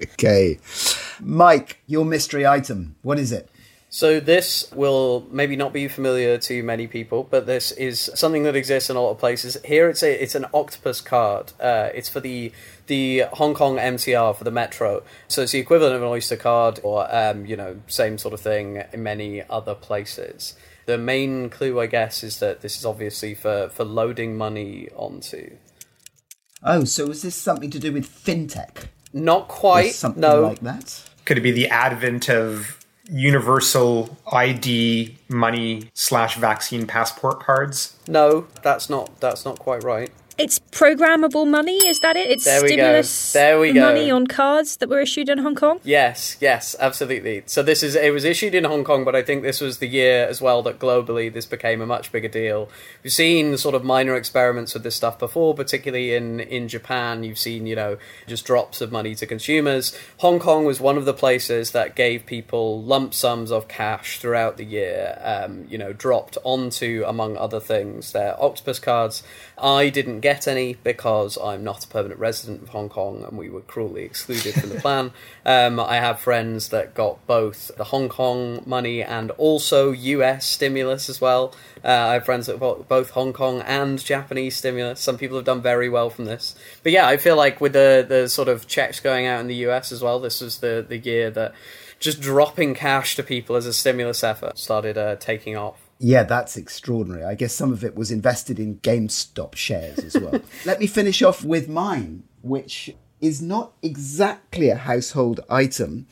Okay. 0.02 0.58
Mike, 1.20 1.80
your 1.86 2.04
mystery 2.04 2.46
item. 2.46 2.96
What 3.02 3.18
is 3.18 3.32
it? 3.32 3.48
So 3.90 4.20
this 4.20 4.70
will 4.72 5.26
maybe 5.30 5.56
not 5.56 5.72
be 5.72 5.88
familiar 5.88 6.36
to 6.38 6.62
many 6.62 6.86
people, 6.86 7.26
but 7.28 7.46
this 7.46 7.72
is 7.72 8.10
something 8.14 8.42
that 8.42 8.54
exists 8.54 8.90
in 8.90 8.96
a 8.96 9.00
lot 9.00 9.12
of 9.12 9.18
places. 9.18 9.56
Here, 9.64 9.88
it's 9.88 10.02
a 10.02 10.22
it's 10.22 10.34
an 10.34 10.44
octopus 10.52 11.00
card. 11.00 11.52
Uh, 11.58 11.88
it's 11.94 12.08
for 12.08 12.20
the 12.20 12.52
the 12.86 13.24
Hong 13.32 13.54
Kong 13.54 13.76
MTR 13.76 14.36
for 14.36 14.44
the 14.44 14.50
Metro. 14.50 15.02
So 15.26 15.42
it's 15.42 15.52
the 15.52 15.58
equivalent 15.58 15.94
of 15.94 16.02
an 16.02 16.08
Oyster 16.08 16.36
card, 16.36 16.80
or 16.82 17.06
um, 17.14 17.46
you 17.46 17.56
know, 17.56 17.80
same 17.86 18.18
sort 18.18 18.34
of 18.34 18.40
thing 18.40 18.82
in 18.92 19.02
many 19.02 19.42
other 19.48 19.74
places. 19.74 20.54
The 20.88 20.96
main 20.96 21.50
clue, 21.50 21.78
I 21.78 21.86
guess, 21.86 22.24
is 22.24 22.38
that 22.38 22.62
this 22.62 22.78
is 22.78 22.86
obviously 22.86 23.34
for, 23.34 23.68
for 23.68 23.84
loading 23.84 24.38
money 24.38 24.88
onto. 24.96 25.50
Oh, 26.62 26.84
so 26.84 27.10
is 27.10 27.20
this 27.20 27.34
something 27.34 27.68
to 27.72 27.78
do 27.78 27.92
with 27.92 28.08
fintech? 28.08 28.86
Not 29.12 29.42
Or 29.42 29.46
quite. 29.48 29.92
something 29.92 30.22
no. 30.22 30.40
like 30.40 30.60
that? 30.60 31.02
Could 31.26 31.36
it 31.36 31.42
be 31.42 31.50
the 31.50 31.68
advent 31.68 32.30
of 32.30 32.82
universal 33.06 34.16
ID 34.32 35.18
money 35.28 35.90
slash 35.92 36.36
vaccine 36.38 36.86
passport 36.86 37.40
cards? 37.40 37.94
No, 38.08 38.46
that's 38.62 38.88
not 38.88 39.20
that's 39.20 39.44
not 39.44 39.58
quite 39.58 39.84
right. 39.84 40.10
It's 40.38 40.60
programmable 40.60 41.48
money, 41.48 41.78
is 41.88 41.98
that 41.98 42.16
it? 42.16 42.30
It's 42.30 42.44
There 42.44 42.62
we 42.62 42.68
go. 42.68 42.74
stimulus 42.76 43.32
There 43.32 43.58
we 43.58 43.72
go. 43.72 43.80
money 43.80 44.08
on 44.08 44.28
cards 44.28 44.76
that 44.76 44.88
were 44.88 45.00
issued 45.00 45.28
in 45.28 45.38
Hong 45.38 45.56
Kong? 45.56 45.80
Yes, 45.82 46.36
yes, 46.40 46.76
absolutely. 46.78 47.42
So 47.46 47.64
this 47.64 47.82
is 47.82 47.96
it 47.96 48.12
was 48.12 48.24
issued 48.24 48.54
in 48.54 48.62
Hong 48.62 48.84
Kong, 48.84 49.04
but 49.04 49.16
I 49.16 49.22
think 49.22 49.42
this 49.42 49.60
was 49.60 49.78
the 49.78 49.88
year 49.88 50.26
as 50.28 50.40
well 50.40 50.62
that 50.62 50.78
globally 50.78 51.32
this 51.32 51.44
became 51.44 51.80
a 51.80 51.86
much 51.86 52.12
bigger 52.12 52.28
deal. 52.28 52.68
We've 53.02 53.12
seen 53.12 53.56
sort 53.58 53.74
of 53.74 53.82
minor 53.82 54.14
experiments 54.14 54.74
with 54.74 54.84
this 54.84 54.94
stuff 54.94 55.18
before, 55.18 55.54
particularly 55.56 56.14
in 56.14 56.38
in 56.38 56.68
Japan. 56.68 57.24
You've 57.24 57.36
seen 57.38 57.66
you 57.66 57.74
know 57.74 57.98
just 58.28 58.44
drops 58.44 58.80
of 58.80 58.92
money 58.92 59.16
to 59.16 59.26
consumers. 59.26 59.92
Hong 60.18 60.38
Kong 60.38 60.64
was 60.64 60.78
one 60.80 60.96
of 60.96 61.04
the 61.04 61.14
places 61.14 61.72
that 61.72 61.96
gave 61.96 62.26
people 62.26 62.80
lump 62.80 63.12
sums 63.12 63.50
of 63.50 63.66
cash 63.66 64.20
throughout 64.20 64.56
the 64.56 64.64
year. 64.64 65.18
Um, 65.20 65.66
you 65.68 65.78
know, 65.78 65.92
dropped 65.92 66.38
onto 66.44 67.02
among 67.08 67.36
other 67.36 67.58
things 67.58 68.12
their 68.12 68.40
octopus 68.40 68.78
cards. 68.78 69.24
I 69.60 69.88
didn't 69.88 70.20
get 70.20 70.46
any 70.46 70.74
because 70.82 71.36
I'm 71.36 71.64
not 71.64 71.84
a 71.84 71.88
permanent 71.88 72.20
resident 72.20 72.62
of 72.62 72.68
Hong 72.70 72.88
Kong, 72.88 73.24
and 73.24 73.36
we 73.36 73.48
were 73.48 73.60
cruelly 73.60 74.02
excluded 74.02 74.54
from 74.54 74.70
the 74.70 74.80
plan. 74.80 75.12
Um, 75.44 75.80
I 75.80 75.96
have 75.96 76.20
friends 76.20 76.68
that 76.68 76.94
got 76.94 77.24
both 77.26 77.70
the 77.76 77.84
Hong 77.84 78.08
Kong 78.08 78.62
money 78.66 79.02
and 79.02 79.30
also 79.32 79.92
US 79.92 80.46
stimulus 80.46 81.08
as 81.08 81.20
well. 81.20 81.54
Uh, 81.84 81.88
I 81.88 82.12
have 82.14 82.24
friends 82.24 82.46
that 82.46 82.60
got 82.60 82.88
both 82.88 83.10
Hong 83.10 83.32
Kong 83.32 83.60
and 83.62 84.02
Japanese 84.02 84.56
stimulus. 84.56 85.00
Some 85.00 85.18
people 85.18 85.36
have 85.36 85.46
done 85.46 85.62
very 85.62 85.88
well 85.88 86.10
from 86.10 86.24
this. 86.24 86.54
But 86.82 86.92
yeah, 86.92 87.06
I 87.06 87.16
feel 87.16 87.36
like 87.36 87.60
with 87.60 87.72
the, 87.72 88.04
the 88.08 88.28
sort 88.28 88.48
of 88.48 88.66
checks 88.66 89.00
going 89.00 89.26
out 89.26 89.40
in 89.40 89.46
the 89.46 89.66
US 89.66 89.92
as 89.92 90.02
well, 90.02 90.20
this 90.20 90.40
was 90.40 90.58
the, 90.58 90.84
the 90.86 90.98
year 90.98 91.30
that 91.30 91.54
just 91.98 92.20
dropping 92.20 92.74
cash 92.74 93.16
to 93.16 93.22
people 93.22 93.56
as 93.56 93.66
a 93.66 93.72
stimulus 93.72 94.22
effort 94.22 94.58
started 94.58 94.96
uh, 94.96 95.16
taking 95.16 95.56
off. 95.56 95.87
Yeah, 95.98 96.22
that's 96.22 96.56
extraordinary. 96.56 97.24
I 97.24 97.34
guess 97.34 97.52
some 97.52 97.72
of 97.72 97.84
it 97.84 97.96
was 97.96 98.10
invested 98.10 98.58
in 98.58 98.78
GameStop 98.78 99.56
shares 99.56 99.98
as 99.98 100.14
well. 100.14 100.40
Let 100.64 100.78
me 100.78 100.86
finish 100.86 101.22
off 101.22 101.44
with 101.44 101.68
mine, 101.68 102.22
which 102.42 102.94
is 103.20 103.42
not 103.42 103.72
exactly 103.82 104.68
a 104.68 104.76
household 104.76 105.40
item, 105.50 106.06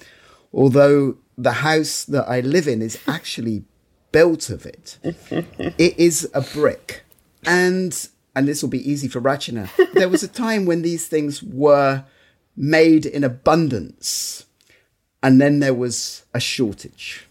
although 0.52 1.18
the 1.38 1.52
house 1.52 2.04
that 2.04 2.28
I 2.28 2.40
live 2.40 2.66
in 2.66 2.82
is 2.82 2.98
actually 3.06 3.64
built 4.10 4.50
of 4.50 4.66
it. 4.66 4.98
it 5.02 5.98
is 5.98 6.28
a 6.34 6.40
brick. 6.40 7.04
And 7.44 8.08
and 8.34 8.46
this 8.46 8.62
will 8.62 8.68
be 8.68 8.90
easy 8.90 9.08
for 9.08 9.20
Rachna. 9.20 9.70
There 9.94 10.08
was 10.08 10.22
a 10.22 10.28
time 10.28 10.66
when 10.66 10.82
these 10.82 11.06
things 11.06 11.42
were 11.42 12.04
made 12.54 13.06
in 13.06 13.24
abundance, 13.24 14.44
and 15.22 15.40
then 15.40 15.60
there 15.60 15.72
was 15.72 16.24
a 16.34 16.40
shortage. 16.40 17.26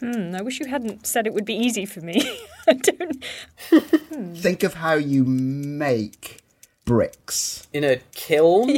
Hmm, 0.00 0.34
I 0.34 0.42
wish 0.42 0.60
you 0.60 0.66
hadn't 0.66 1.06
said 1.06 1.26
it 1.26 1.34
would 1.34 1.44
be 1.46 1.54
easy 1.54 1.86
for 1.86 2.00
me. 2.00 2.20
I 2.68 2.74
don't. 2.74 3.24
Think 4.36 4.62
of 4.62 4.74
how 4.74 4.94
you 4.94 5.24
make 5.24 6.42
bricks. 6.84 7.66
In 7.72 7.84
a 7.84 7.96
kiln? 8.12 8.70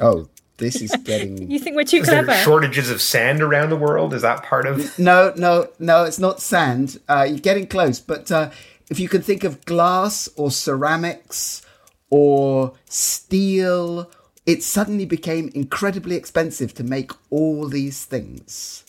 Oh, 0.00 0.28
this 0.58 0.80
is 0.80 0.90
getting. 1.04 1.50
You 1.50 1.58
think 1.58 1.76
we're 1.76 1.84
too 1.84 1.98
Is 1.98 2.06
there 2.06 2.22
clever? 2.24 2.40
shortages 2.42 2.90
of 2.90 3.00
sand 3.02 3.42
around 3.42 3.70
the 3.70 3.76
world? 3.76 4.14
Is 4.14 4.22
that 4.22 4.42
part 4.44 4.66
of? 4.66 4.98
No, 4.98 5.32
no, 5.36 5.68
no, 5.78 6.04
it's 6.04 6.18
not 6.18 6.40
sand. 6.40 7.00
Uh, 7.08 7.26
you're 7.28 7.38
getting 7.38 7.66
close. 7.66 7.98
But 7.98 8.30
uh, 8.30 8.50
if 8.90 9.00
you 9.00 9.08
can 9.08 9.22
think 9.22 9.42
of 9.44 9.64
glass 9.64 10.28
or 10.36 10.50
ceramics 10.50 11.62
or 12.10 12.74
steel, 12.86 14.10
it 14.46 14.62
suddenly 14.62 15.04
became 15.06 15.50
incredibly 15.54 16.16
expensive 16.16 16.74
to 16.74 16.84
make 16.84 17.10
all 17.30 17.68
these 17.68 18.04
things. 18.04 18.84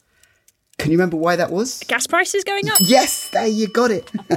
Can 0.81 0.89
you 0.89 0.97
remember 0.97 1.15
why 1.15 1.35
that 1.35 1.51
was? 1.51 1.83
Gas 1.87 2.07
prices 2.07 2.43
going 2.43 2.67
up. 2.67 2.77
Yes, 2.81 3.29
there 3.29 3.45
you 3.45 3.67
got 3.67 3.91
it. 3.91 4.09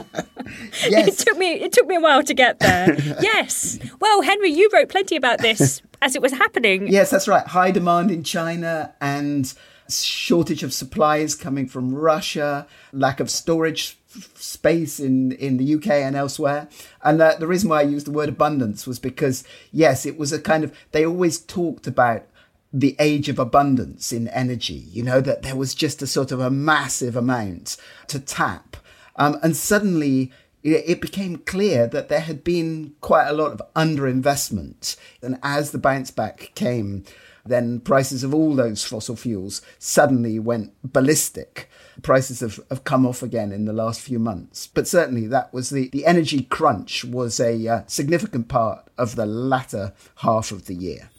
yes. 0.87 1.09
It 1.09 1.27
took 1.27 1.39
me. 1.39 1.53
It 1.53 1.73
took 1.73 1.87
me 1.87 1.97
a 1.97 2.01
while 2.01 2.23
to 2.23 2.35
get 2.35 2.59
there. 2.59 2.95
yes. 3.23 3.79
Well, 3.99 4.21
Henry, 4.21 4.51
you 4.51 4.69
wrote 4.71 4.91
plenty 4.91 5.17
about 5.17 5.39
this 5.39 5.81
as 6.03 6.15
it 6.15 6.21
was 6.21 6.33
happening. 6.33 6.87
Yes, 6.89 7.09
that's 7.09 7.27
right. 7.27 7.47
High 7.47 7.71
demand 7.71 8.11
in 8.11 8.25
China 8.25 8.95
and 9.01 9.55
shortage 9.89 10.63
of 10.63 10.75
supplies 10.75 11.35
coming 11.35 11.67
from 11.67 11.95
Russia, 11.95 12.67
lack 12.93 13.21
of 13.21 13.31
storage 13.31 13.99
space 14.35 15.01
in, 15.01 15.33
in 15.33 15.57
the 15.57 15.75
UK 15.77 15.89
and 15.89 16.15
elsewhere. 16.15 16.69
And 17.03 17.23
uh, 17.23 17.37
the 17.39 17.47
reason 17.47 17.71
why 17.71 17.81
I 17.81 17.85
used 17.85 18.07
the 18.07 18.11
word 18.11 18.29
abundance 18.29 18.87
was 18.87 18.99
because, 18.99 19.45
yes, 19.73 20.05
it 20.05 20.19
was 20.19 20.31
a 20.31 20.39
kind 20.39 20.63
of, 20.63 20.77
they 20.93 21.07
always 21.07 21.39
talked 21.39 21.87
about 21.87 22.27
the 22.75 22.97
age 22.99 23.29
of 23.29 23.39
abundance 23.39 24.13
in 24.13 24.27
energy, 24.29 24.85
you 24.91 25.01
know, 25.01 25.21
that 25.21 25.43
there 25.43 25.55
was 25.55 25.77
just 25.77 26.03
a 26.03 26.09
sort 26.09 26.33
of 26.33 26.41
a 26.41 26.51
massive 26.51 27.15
amount 27.15 27.77
to 28.09 28.19
tap. 28.19 28.77
Um, 29.15 29.39
and 29.45 29.57
suddenly 29.57 30.33
it 30.65 31.01
became 31.01 31.37
clear 31.37 31.87
that 31.87 32.09
there 32.09 32.21
had 32.21 32.43
been 32.43 32.95
quite 33.01 33.29
a 33.29 33.33
lot 33.33 33.53
of 33.53 33.63
underinvestment. 33.77 34.97
And 35.23 35.39
as 35.43 35.71
the 35.71 35.79
bounce 35.79 36.11
back 36.11 36.51
came, 36.57 37.05
then 37.47 37.79
prices 37.79 38.25
of 38.25 38.35
all 38.35 38.57
those 38.57 38.83
fossil 38.83 39.15
fuels 39.15 39.63
suddenly 39.79 40.41
went 40.41 40.73
ballistic. 40.83 41.71
Prices 42.03 42.41
have, 42.41 42.59
have 42.71 42.83
come 42.83 43.07
off 43.07 43.23
again 43.23 43.53
in 43.53 43.67
the 43.67 43.73
last 43.73 44.01
few 44.01 44.19
months. 44.19 44.67
But 44.67 44.89
certainly 44.89 45.29
that 45.29 45.53
was 45.53 45.71
the, 45.71 45.91
the 45.91 46.07
energy 46.07 46.43
crunch 46.43 47.05
was 47.05 47.39
a 47.39 47.69
uh, 47.69 47.83
significant 47.87 48.49
part 48.49 48.89
of 48.99 49.15
the 49.15 49.27
latter 49.27 49.93
half 50.17 50.51
of 50.51 50.65
the 50.67 50.75
year. 50.75 51.11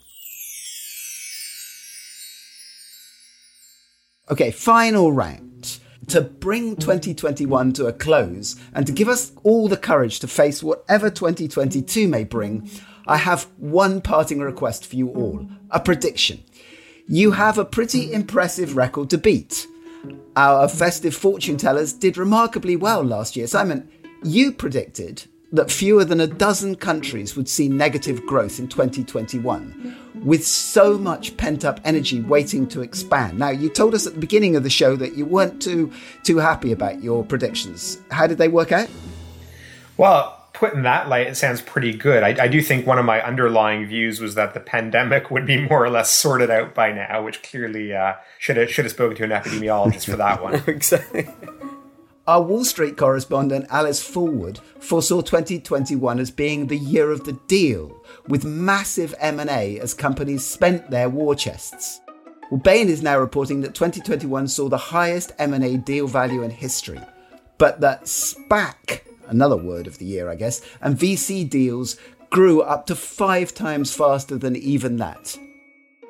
Okay, 4.30 4.50
final 4.50 5.12
round. 5.12 5.80
To 6.08 6.22
bring 6.22 6.76
2021 6.76 7.74
to 7.74 7.86
a 7.88 7.94
close 7.94 8.56
and 8.74 8.86
to 8.88 8.92
give 8.94 9.08
us 9.08 9.32
all 9.44 9.68
the 9.68 9.78
courage 9.78 10.20
to 10.20 10.28
face 10.28 10.64
whatever 10.64 11.10
2022 11.10 12.08
may 12.08 12.24
bring, 12.24 12.70
I 13.08 13.18
have 13.18 13.48
one 13.58 14.02
parting 14.02 14.40
request 14.40 14.86
for 14.86 14.96
you 14.96 15.10
all 15.10 15.48
a 15.72 15.80
prediction. 15.80 16.44
You 17.08 17.32
have 17.32 17.58
a 17.58 17.66
pretty 17.66 18.14
impressive 18.14 18.76
record 18.76 19.12
to 19.12 19.18
beat. 19.18 19.68
Our 20.36 20.68
festive 20.70 21.16
fortune 21.16 21.58
tellers 21.58 21.94
did 21.94 22.18
remarkably 22.18 22.76
well 22.76 23.04
last 23.04 23.36
year. 23.36 23.46
Simon, 23.48 23.90
you 24.24 24.52
predicted 24.52 25.26
that 25.56 25.72
fewer 25.72 26.06
than 26.06 26.20
a 26.20 26.28
dozen 26.28 26.76
countries 26.76 27.36
would 27.36 27.50
see 27.50 27.68
negative 27.68 28.26
growth 28.26 28.60
in 28.60 28.68
2021, 28.68 29.96
with 30.24 30.46
so 30.46 30.98
much 30.98 31.36
pent 31.38 31.66
up 31.66 31.80
energy 31.84 32.22
waiting 32.22 32.68
to 32.68 32.82
expand. 32.82 33.38
Now, 33.38 33.50
you 33.50 33.70
told 33.70 33.94
us 33.94 34.08
at 34.08 34.14
the 34.14 34.20
beginning 34.20 34.56
of 34.56 34.64
the 34.64 34.70
show 34.70 34.96
that 34.96 35.16
you 35.16 35.26
weren't 35.26 35.62
too 35.62 35.92
too 36.24 36.38
happy 36.38 36.72
about 36.72 37.04
your 37.04 37.24
predictions. 37.24 38.00
How 38.12 38.28
did 38.28 38.38
they 38.38 38.48
work 38.48 38.72
out? 38.72 38.90
Well, 39.98 40.46
put 40.56 40.74
in 40.74 40.84
that 40.84 41.10
light, 41.10 41.28
it 41.28 41.36
sounds 41.36 41.62
pretty 41.62 41.94
good. 41.94 42.24
I, 42.24 42.46
I 42.46 42.48
do 42.48 42.62
think 42.62 42.88
one 42.88 42.98
of 42.98 43.06
my 43.06 43.22
underlying 43.22 43.86
views 43.86 44.20
was 44.20 44.36
that 44.36 44.54
the 44.54 44.60
pandemic 44.60 45.30
would 45.30 45.46
be 45.46 45.62
more 45.70 45.84
or 45.84 45.90
less 45.90 46.12
sorted 46.12 46.50
out 46.50 46.74
by 46.74 46.92
now, 46.92 47.24
which 47.24 47.44
clearly 47.44 47.94
uh, 47.94 48.14
should 48.40 48.58
have 48.58 48.72
should 48.72 48.86
have 48.86 48.94
spoken 48.94 49.18
to 49.18 49.24
an 49.24 49.30
epidemiologist 49.30 50.10
for 50.10 50.18
that 50.18 50.42
one. 50.42 50.56
exactly. 50.68 51.28
Our 52.28 52.42
Wall 52.42 52.66
Street 52.66 52.98
correspondent 52.98 53.68
Alice 53.70 54.02
Fulwood 54.02 54.58
foresaw 54.80 55.22
2021 55.22 56.18
as 56.18 56.32
being 56.32 56.66
the 56.66 56.78
year 56.78 57.12
of 57.12 57.24
the 57.24 57.34
deal, 57.48 58.04
with 58.28 58.44
massive 58.44 59.14
M&A 59.20 59.80
as 59.80 59.94
companies 59.94 60.44
spent 60.44 60.90
their 60.90 61.08
war 61.08 61.36
chests. 61.36 62.02
Well, 62.50 62.60
Bain 62.60 62.90
is 62.90 63.04
now 63.04 63.20
reporting 63.20 63.62
that 63.62 63.76
2021 63.76 64.48
saw 64.48 64.70
the 64.70 64.78
highest 64.78 65.34
M&A 65.38 65.78
deal 65.78 66.08
value 66.08 66.42
in 66.42 66.50
history, 66.50 67.00
but 67.60 67.80
that 67.82 68.06
SPAC, 68.06 69.02
another 69.28 69.58
word 69.58 69.86
of 69.86 70.00
the 70.00 70.06
year, 70.06 70.28
I 70.28 70.36
guess, 70.36 70.62
and 70.82 70.98
VC 70.98 71.48
deals 71.48 71.96
grew 72.32 72.64
up 72.64 72.88
to 72.88 72.96
five 72.96 73.54
times 73.54 73.94
faster 73.94 74.36
than 74.36 74.56
even 74.56 74.98
that. 74.98 75.38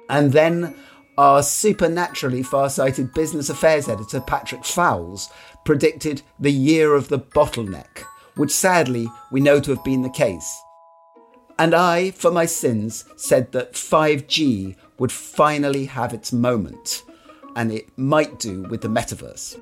And 0.10 0.32
then 0.32 0.76
our 1.18 1.44
supernaturally 1.44 2.44
far-sighted 2.44 3.14
business 3.14 3.50
affairs 3.50 3.88
editor 3.88 4.20
Patrick 4.22 4.62
Foulis 4.62 5.30
predicted 5.66 6.22
the 6.40 6.52
year 6.52 6.96
of 6.96 7.10
the 7.10 7.20
bottleneck, 7.20 8.04
which 8.36 8.52
sadly 8.52 9.10
we 9.32 9.42
know 9.42 9.60
to 9.60 9.72
have 9.72 9.84
been 9.84 10.02
the 10.02 10.10
case. 10.10 10.62
And 11.58 11.74
I, 11.74 12.12
for 12.12 12.32
my 12.32 12.46
sins, 12.46 13.06
said 13.16 13.52
that 13.54 13.74
5G 13.74 14.76
would 15.00 15.12
finally 15.12 15.86
have 15.86 16.14
its 16.14 16.32
moment, 16.32 17.04
and 17.56 17.72
it 17.72 17.90
might 17.98 18.40
do 18.40 18.64
with 18.64 18.82
the 18.82 18.88
metaverse. 18.88 19.60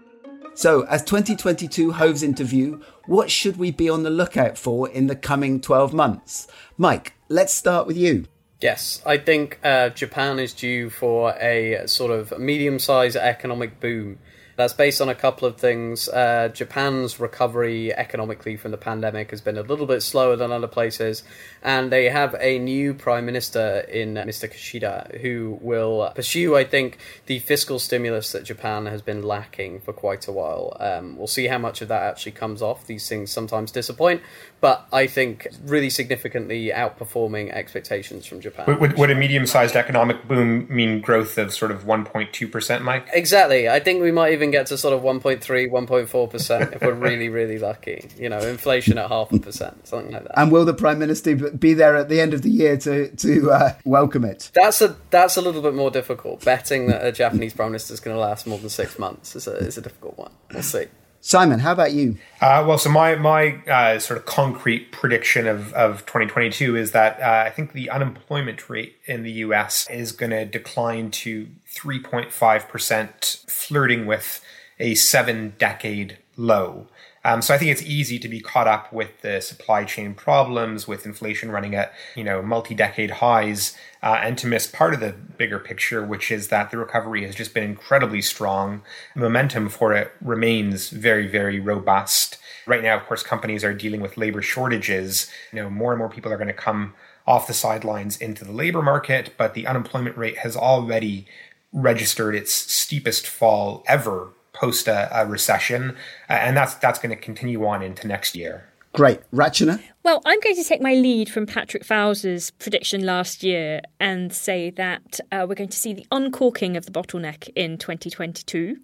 So, 0.56 0.84
as 0.84 1.04
2022 1.04 1.94
hoves 1.94 2.22
into 2.22 2.44
view, 2.44 2.82
what 3.06 3.32
should 3.32 3.58
we 3.58 3.72
be 3.72 3.89
on 3.89 4.04
the 4.04 4.12
lookout 4.12 4.58
for 4.58 4.88
in 4.88 5.08
the 5.08 5.16
coming 5.16 5.60
12 5.60 5.94
months? 5.94 6.48
Mike, 6.78 7.13
let's 7.28 7.54
start 7.54 7.88
with 7.88 7.98
you. 7.98 8.26
Yes, 8.62 9.02
I 9.06 9.18
think 9.18 9.60
uh, 9.63 9.89
Japan 9.89 10.39
is 10.39 10.54
due 10.54 10.89
for 10.89 11.34
a 11.34 11.86
sort 11.88 12.12
of 12.12 12.39
medium-sized 12.39 13.18
economic 13.18 13.80
boom. 13.80 14.20
That's 14.56 14.74
based 14.74 15.02
on 15.02 15.10
a 15.10 15.16
couple 15.16 15.48
of 15.48 15.58
things. 15.58 16.08
Uh, 16.08 16.50
Japan's 16.54 17.20
recovery 17.20 17.94
economically 17.94 18.56
from 18.56 18.72
the 18.72 18.78
pandemic 18.78 19.32
has 19.32 19.42
been 19.42 19.58
a 19.58 19.63
little 19.63 19.86
bit 19.86 20.02
slower 20.04 20.36
than 20.36 20.52
other 20.52 20.68
places, 20.68 21.24
and 21.62 21.92
they 21.92 22.10
have 22.10 22.36
a 22.39 22.60
new 22.60 22.94
prime 22.94 23.26
minister 23.26 23.80
in 23.89 24.13
Mr. 24.13 24.50
Kishida 24.50 25.22
who 25.22 25.58
will 25.62 26.12
pursue, 26.16 26.56
I 26.56 26.63
think, 26.63 26.98
the 27.26 27.39
fiscal 27.39 27.80
stimulus 27.80 28.32
that 28.32 28.44
Japan 28.44 28.86
has 28.86 29.02
been 29.02 29.24
lacking 29.24 29.80
for 29.80 29.94
quite 29.94 30.28
a 30.28 30.32
while. 30.32 30.78
Um, 30.80 31.18
we'll 31.18 31.28
see 31.28 31.48
how 31.48 31.58
much 31.58 31.82
of 31.82 31.88
that 31.88 32.04
actually 32.04 32.34
comes 32.34 32.62
off. 32.62 32.86
These 32.86 33.10
things 33.10 33.32
sometimes 33.32 33.72
disappoint, 33.72 34.22
but 34.62 34.88
I 34.94 35.08
think 35.08 35.48
really 35.66 35.89
significantly 35.89 36.72
outperforming 36.74 37.52
expectations 37.52 38.26
from 38.26 38.39
Japan. 38.39 38.66
Would, 38.68 38.80
would, 38.80 38.98
would 38.98 39.12
a 39.12 39.16
medium 39.16 39.48
sized 39.48 39.76
economic 39.76 40.28
boom 40.28 40.68
mean 40.70 41.02
growth 41.02 41.38
of 41.38 41.54
sort 41.54 41.72
of 41.72 41.84
1.2%, 41.84 42.82
Mike? 42.82 43.08
Exactly. 43.13 43.68
I 43.68 43.80
think 43.80 44.02
we 44.02 44.12
might 44.12 44.34
even 44.34 44.43
get 44.52 44.68
to 44.68 44.78
sort 44.78 44.94
of 44.94 45.02
1.3, 45.02 45.40
1.4% 45.42 46.74
if 46.74 46.82
we're 46.82 46.94
really, 46.94 47.30
really 47.30 47.60
lucky. 47.60 48.10
You 48.18 48.30
know, 48.30 48.40
inflation 48.40 48.98
at 48.98 49.10
half 49.10 49.32
a 49.32 49.40
percent, 49.40 49.88
something 49.88 50.12
like 50.12 50.24
that. 50.24 50.40
And 50.40 50.52
will 50.52 50.66
the 50.66 50.74
Prime 50.74 51.00
Minister 51.00 51.36
be 51.36 51.74
there 51.74 51.96
at 51.96 52.10
the 52.10 52.20
end 52.20 52.34
of 52.34 52.42
the 52.42 52.50
year 52.50 52.78
to, 52.78 53.16
to 53.16 53.52
uh, 53.52 53.74
welcome 53.86 54.26
it? 54.26 54.52
That's 54.54 54.82
a, 54.82 54.96
that's 55.10 55.38
a 55.38 55.42
little 55.42 55.62
bit 55.62 55.74
more 55.74 55.92
difficult. 55.92 56.44
Betting 56.44 56.88
that 56.88 57.06
a 57.06 57.12
Japanese 57.12 57.54
Prime 57.54 57.72
Minister 57.72 57.94
is 57.94 58.00
going 58.00 58.16
to 58.16 58.22
last 58.22 58.48
more 58.48 58.60
than 58.60 58.70
six 58.70 58.98
months 59.00 59.36
is 59.36 59.48
a, 59.48 59.58
is 59.58 59.78
a 59.78 59.82
difficult 59.82 60.18
one. 60.18 60.32
We'll 60.54 60.64
see. 60.64 60.86
Simon, 61.26 61.60
how 61.60 61.72
about 61.72 61.94
you? 61.94 62.18
Uh, 62.42 62.66
well, 62.68 62.78
so 62.78 62.90
my 62.90 63.16
my 63.16 63.56
uh, 63.64 63.98
sort 63.98 64.20
of 64.20 64.26
concrete 64.26 64.92
prediction 64.92 65.48
of, 65.48 65.74
of 65.74 66.06
2022 66.06 66.76
is 66.76 66.92
that 66.92 67.18
uh, 67.22 67.46
I 67.48 67.50
think 67.50 67.72
the 67.72 67.90
unemployment 67.90 68.70
rate 68.70 68.98
in 69.06 69.24
the 69.24 69.32
U.S. 69.32 69.90
is 69.90 70.12
going 70.12 70.32
to 70.32 70.44
decline 70.44 71.12
to 71.12 71.48
3.5 71.74 72.70
percent, 72.70 73.44
flirting 73.48 74.06
with 74.06 74.44
a 74.80 74.96
seven 74.96 75.54
decade 75.58 76.18
low. 76.36 76.88
Um, 77.26 77.42
so 77.42 77.54
I 77.54 77.58
think 77.58 77.72
it's 77.72 77.82
easy 77.84 78.20
to 78.20 78.28
be 78.28 78.42
caught 78.42 78.68
up 78.68 78.92
with 78.92 79.22
the 79.22 79.40
supply 79.40 79.86
chain 79.86 80.14
problems, 80.14 80.88
with 80.88 81.06
inflation 81.06 81.52
running 81.52 81.74
at 81.74 81.94
you 82.16 82.24
know 82.24 82.42
multi-decade 82.42 83.12
highs, 83.12 83.78
uh, 84.02 84.20
and 84.22 84.38
to 84.40 84.48
miss 84.48 84.68
part 84.68 84.94
of 84.94 85.00
the 85.00 85.14
bigger 85.14 85.60
picture, 85.60 86.06
which 86.06 86.32
is 86.32 86.50
that 86.50 86.70
the 86.70 86.78
recovery 86.78 87.26
has 87.26 87.36
just 87.36 87.54
been 87.54 87.64
incredibly 87.64 88.22
strong. 88.22 88.82
Momentum 89.16 89.70
for 89.70 89.94
it 89.94 90.12
remains 90.22 90.90
very, 90.90 91.28
very 91.28 91.60
robust. 91.60 92.38
Right 92.66 92.84
now, 92.84 92.98
of 92.98 93.06
course, 93.06 93.24
companies 93.24 93.64
are 93.64 93.74
dealing 93.74 94.02
with 94.02 94.18
labor 94.18 94.42
shortages. 94.42 95.30
You 95.54 95.64
know, 95.64 95.70
more 95.70 95.94
and 95.94 96.00
more 96.00 96.10
people 96.10 96.32
are 96.32 96.38
going 96.38 96.48
to 96.48 96.54
come 96.54 96.94
off 97.26 97.48
the 97.48 97.54
sidelines 97.54 98.18
into 98.18 98.44
the 98.44 98.52
labor 98.52 98.82
market, 98.82 99.34
but 99.38 99.54
the 99.54 99.66
unemployment 99.66 100.18
rate 100.18 100.40
has 100.40 100.58
already 100.58 101.26
registered 101.74 102.36
its 102.36 102.54
steepest 102.54 103.28
fall 103.28 103.84
ever 103.88 104.30
post 104.54 104.88
a, 104.88 105.10
a 105.12 105.26
recession, 105.26 105.98
uh, 106.30 106.34
and 106.34 106.56
that's 106.56 106.76
that's 106.76 107.00
going 107.00 107.10
to 107.10 107.22
continue 107.22 107.66
on 107.66 107.82
into 107.82 108.08
next 108.08 108.36
year. 108.36 108.70
Great. 108.94 109.20
Rachna? 109.32 109.82
Well, 110.04 110.22
I'm 110.24 110.40
going 110.42 110.56
to 110.56 110.64
take 110.64 110.80
my 110.80 110.94
lead 110.94 111.28
from 111.28 111.48
Patrick 111.48 111.84
Foulis's 111.84 112.52
prediction 112.52 113.04
last 113.04 113.42
year 113.42 113.82
and 114.00 114.32
say 114.32 114.70
that 114.72 115.20
uh, 115.32 115.48
we're 115.50 115.56
going 115.56 115.72
to 115.72 115.78
see 115.78 115.94
the 115.94 116.06
uncorking 116.12 116.78
of 116.78 116.86
the 116.86 116.92
bottleneck 116.92 117.50
in 117.56 117.80
2022 117.80 118.78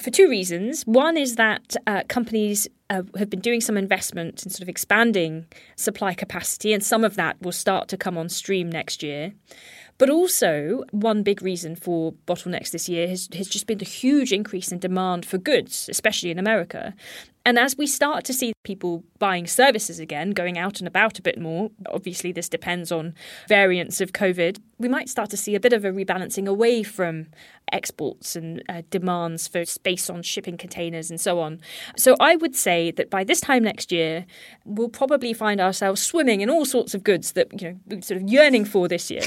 for 0.00 0.10
two 0.10 0.28
reasons. 0.28 0.84
One 0.84 1.16
is 1.16 1.34
that 1.36 1.74
uh, 1.88 2.04
companies 2.08 2.68
uh, 2.88 3.02
have 3.16 3.30
been 3.30 3.40
doing 3.40 3.60
some 3.60 3.76
investment 3.76 4.44
in 4.44 4.50
sort 4.50 4.62
of 4.62 4.68
expanding 4.68 5.46
supply 5.74 6.14
capacity, 6.14 6.72
and 6.72 6.84
some 6.84 7.02
of 7.02 7.16
that 7.16 7.42
will 7.42 7.50
start 7.50 7.88
to 7.88 7.96
come 7.96 8.16
on 8.16 8.28
stream 8.28 8.70
next 8.70 9.02
year. 9.02 9.32
But 9.98 10.10
also, 10.10 10.84
one 10.92 11.24
big 11.24 11.42
reason 11.42 11.74
for 11.74 12.12
bottlenecks 12.26 12.70
this 12.70 12.88
year 12.88 13.08
has, 13.08 13.28
has 13.34 13.48
just 13.48 13.66
been 13.66 13.78
the 13.78 13.84
huge 13.84 14.32
increase 14.32 14.70
in 14.70 14.78
demand 14.78 15.26
for 15.26 15.38
goods, 15.38 15.88
especially 15.90 16.30
in 16.30 16.38
America. 16.38 16.94
And 17.44 17.58
as 17.58 17.76
we 17.76 17.86
start 17.86 18.24
to 18.26 18.34
see 18.34 18.52
people 18.62 19.02
buying 19.18 19.46
services 19.46 19.98
again, 19.98 20.32
going 20.32 20.58
out 20.58 20.80
and 20.80 20.86
about 20.86 21.18
a 21.18 21.22
bit 21.22 21.40
more, 21.40 21.70
obviously 21.90 22.30
this 22.30 22.48
depends 22.48 22.92
on 22.92 23.14
variants 23.48 24.00
of 24.00 24.12
COVID, 24.12 24.60
we 24.78 24.86
might 24.86 25.08
start 25.08 25.30
to 25.30 25.36
see 25.36 25.54
a 25.54 25.60
bit 25.60 25.72
of 25.72 25.84
a 25.84 25.90
rebalancing 25.90 26.46
away 26.46 26.82
from 26.82 27.26
exports 27.72 28.36
and 28.36 28.62
uh, 28.68 28.82
demands 28.90 29.48
for 29.48 29.64
space 29.64 30.10
on 30.10 30.22
shipping 30.22 30.58
containers 30.58 31.10
and 31.10 31.20
so 31.20 31.40
on. 31.40 31.60
So 31.96 32.16
I 32.20 32.36
would 32.36 32.54
say 32.54 32.90
that 32.92 33.10
by 33.10 33.24
this 33.24 33.40
time 33.40 33.64
next 33.64 33.90
year, 33.90 34.26
we'll 34.64 34.90
probably 34.90 35.32
find 35.32 35.60
ourselves 35.60 36.02
swimming 36.02 36.42
in 36.42 36.50
all 36.50 36.66
sorts 36.66 36.94
of 36.94 37.02
goods 37.02 37.32
that 37.32 37.60
you 37.60 37.78
know 37.88 38.00
sort 38.00 38.20
of 38.20 38.28
yearning 38.28 38.64
for 38.64 38.88
this 38.88 39.10
year. 39.10 39.22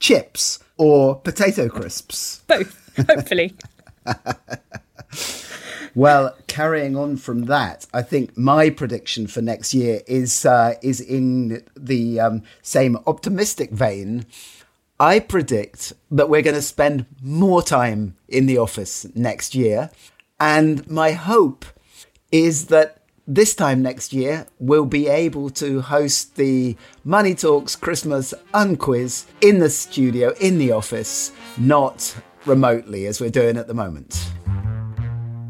Chips 0.00 0.58
or 0.76 1.16
potato 1.16 1.68
crisps? 1.68 2.42
Both, 2.46 2.96
hopefully. 3.08 3.54
Well, 5.94 6.36
carrying 6.48 6.96
on 6.96 7.16
from 7.18 7.44
that, 7.44 7.86
I 7.94 8.02
think 8.02 8.36
my 8.36 8.68
prediction 8.68 9.28
for 9.28 9.40
next 9.40 9.72
year 9.72 10.00
is 10.08 10.44
uh, 10.44 10.74
is 10.82 11.00
in 11.00 11.62
the 11.76 12.18
um, 12.18 12.42
same 12.62 12.98
optimistic 13.06 13.70
vein. 13.70 14.26
I 14.98 15.20
predict 15.20 15.92
that 16.10 16.28
we're 16.28 16.42
going 16.42 16.56
to 16.56 16.62
spend 16.62 17.06
more 17.22 17.62
time 17.62 18.16
in 18.28 18.46
the 18.46 18.58
office 18.58 19.06
next 19.14 19.54
year, 19.54 19.90
and 20.40 20.88
my 20.90 21.12
hope 21.12 21.64
is 22.32 22.66
that 22.66 23.03
this 23.26 23.54
time 23.54 23.82
next 23.82 24.12
year 24.12 24.46
we'll 24.58 24.84
be 24.84 25.08
able 25.08 25.50
to 25.50 25.80
host 25.80 26.36
the 26.36 26.76
Money 27.04 27.34
Talks 27.34 27.76
Christmas 27.76 28.34
Unquiz 28.52 29.24
in 29.40 29.58
the 29.58 29.70
studio, 29.70 30.34
in 30.40 30.58
the 30.58 30.72
office, 30.72 31.32
not 31.56 32.14
remotely 32.44 33.06
as 33.06 33.20
we're 33.20 33.30
doing 33.30 33.56
at 33.56 33.66
the 33.66 33.74
moment. 33.74 34.30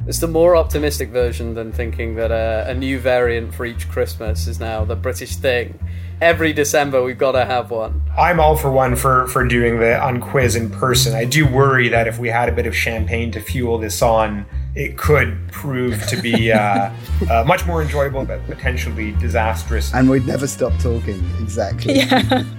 It's 0.07 0.19
the 0.19 0.29
more 0.29 0.55
optimistic 0.55 1.09
version 1.11 1.55
than 1.55 1.73
thinking 1.73 2.15
that 2.17 2.31
uh, 2.31 2.65
a 2.69 2.75
new 2.75 2.99
variant 2.99 3.55
for 3.55 3.65
each 3.65 3.89
Christmas 3.89 4.47
is 4.47 4.61
now 4.61 4.85
the 4.85 4.97
British 4.97 5.37
thing. 5.37 5.79
Every 6.21 6.53
December, 6.53 7.03
we've 7.03 7.19
got 7.19 7.33
to 7.33 7.45
have 7.45 7.71
one. 7.71 8.03
I'm 8.17 8.39
all 8.41 8.57
for 8.57 8.71
one 8.71 8.97
for, 8.97 9.27
for 9.29 9.47
doing 9.47 9.79
the 9.79 9.99
unquiz 10.01 10.57
in 10.57 10.71
person. 10.71 11.15
I 11.15 11.25
do 11.25 11.47
worry 11.47 11.89
that 11.89 12.07
if 12.07 12.19
we 12.19 12.29
had 12.29 12.49
a 12.49 12.53
bit 12.53 12.67
of 12.67 12.77
champagne 12.77 13.33
to 13.33 13.41
fuel 13.41 13.79
this 13.79 14.01
on, 14.01 14.47
it 14.75 14.97
could 14.97 15.37
prove 15.51 16.07
to 16.09 16.17
be 16.21 16.53
uh, 16.53 16.91
uh, 17.31 17.45
much 17.45 17.67
more 17.67 17.83
enjoyable, 17.83 18.25
but 18.25 18.45
potentially 18.47 19.13
disastrous. 19.13 19.93
And 19.93 20.09
we'd 20.09 20.27
never 20.27 20.47
stop 20.47 20.73
talking, 20.81 21.25
exactly. 21.41 21.95
Yeah. 21.97 22.45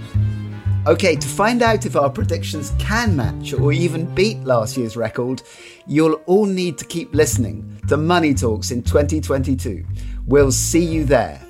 Okay, 0.88 1.16
to 1.16 1.28
find 1.28 1.64
out 1.64 1.88
if 1.88 1.96
our 1.96 2.12
predictions 2.12 2.72
can 2.78 3.16
match 3.16 3.54
or 3.54 3.74
even 3.74 4.06
beat 4.14 4.44
last 4.44 4.78
year's 4.78 4.96
record, 4.96 5.42
you'll 5.88 6.22
all 6.28 6.46
need 6.46 6.78
to 6.78 6.86
keep 6.86 7.12
listening 7.16 7.82
to 7.88 7.98
Money 7.98 8.36
Talks 8.36 8.70
in 8.70 8.84
2022. 8.84 9.84
We'll 10.28 10.52
see 10.52 10.86
you 10.86 11.04
there. 11.04 11.42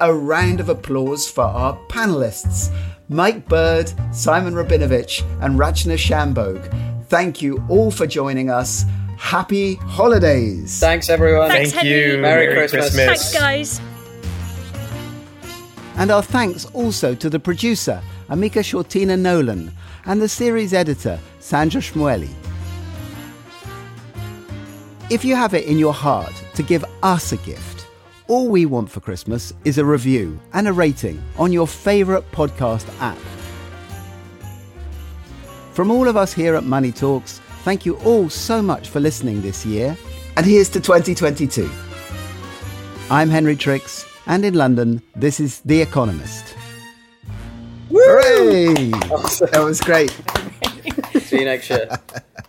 A 0.00 0.12
round 0.12 0.60
of 0.60 0.68
applause 0.68 1.28
for 1.28 1.44
our 1.44 1.76
panelists 1.88 2.70
Mike 3.08 3.48
Bird, 3.48 3.92
Simon 4.14 4.52
Rabinovitch, 4.54 5.22
and 5.40 5.58
Rachna 5.58 5.96
Shanbhogue. 5.96 7.04
Thank 7.08 7.40
you 7.40 7.64
all 7.68 7.90
for 7.90 8.06
joining 8.06 8.50
us. 8.50 8.84
Happy 9.16 9.76
holidays. 9.76 10.78
Thanks, 10.80 11.08
everyone. 11.08 11.48
Thanks, 11.48 11.72
Thank 11.72 11.86
Henry. 11.86 12.12
you. 12.12 12.18
Merry 12.18 12.52
Christmas. 12.52 12.94
Thanks, 12.94 13.32
guys. 13.32 13.80
And 15.96 16.10
our 16.10 16.22
thanks 16.22 16.66
also 16.74 17.14
to 17.14 17.30
the 17.30 17.38
producer, 17.38 18.02
Amika 18.28 18.60
Shortina 18.62 19.18
Nolan, 19.18 19.72
and 20.04 20.20
the 20.20 20.28
series 20.28 20.74
editor, 20.74 21.18
Sandra 21.38 21.80
Shmueli. 21.80 22.28
If 25.08 25.24
you 25.24 25.36
have 25.36 25.54
it 25.54 25.64
in 25.64 25.78
your 25.78 25.94
heart 25.94 26.32
to 26.54 26.62
give 26.62 26.84
us 27.02 27.30
a 27.32 27.36
gift, 27.38 27.75
all 28.28 28.48
we 28.48 28.66
want 28.66 28.90
for 28.90 29.00
Christmas 29.00 29.52
is 29.64 29.78
a 29.78 29.84
review 29.84 30.38
and 30.52 30.66
a 30.66 30.72
rating 30.72 31.22
on 31.38 31.52
your 31.52 31.66
favourite 31.66 32.28
podcast 32.32 32.88
app. 33.00 33.18
From 35.72 35.90
all 35.90 36.08
of 36.08 36.16
us 36.16 36.32
here 36.32 36.54
at 36.54 36.64
Money 36.64 36.90
Talks, 36.90 37.38
thank 37.62 37.86
you 37.86 37.96
all 37.98 38.28
so 38.28 38.62
much 38.62 38.88
for 38.88 38.98
listening 38.98 39.42
this 39.42 39.64
year. 39.64 39.96
And 40.36 40.44
here's 40.44 40.68
to 40.70 40.80
2022. 40.80 41.70
I'm 43.10 43.30
Henry 43.30 43.54
Tricks, 43.54 44.04
and 44.26 44.44
in 44.44 44.54
London, 44.54 45.02
this 45.14 45.38
is 45.38 45.60
The 45.60 45.80
Economist. 45.80 46.56
Woo! 47.88 48.00
Hooray! 48.00 48.90
That 48.90 49.62
was 49.62 49.80
great. 49.80 50.10
See 51.20 51.38
you 51.38 51.44
next 51.44 51.70
year. 51.70 51.88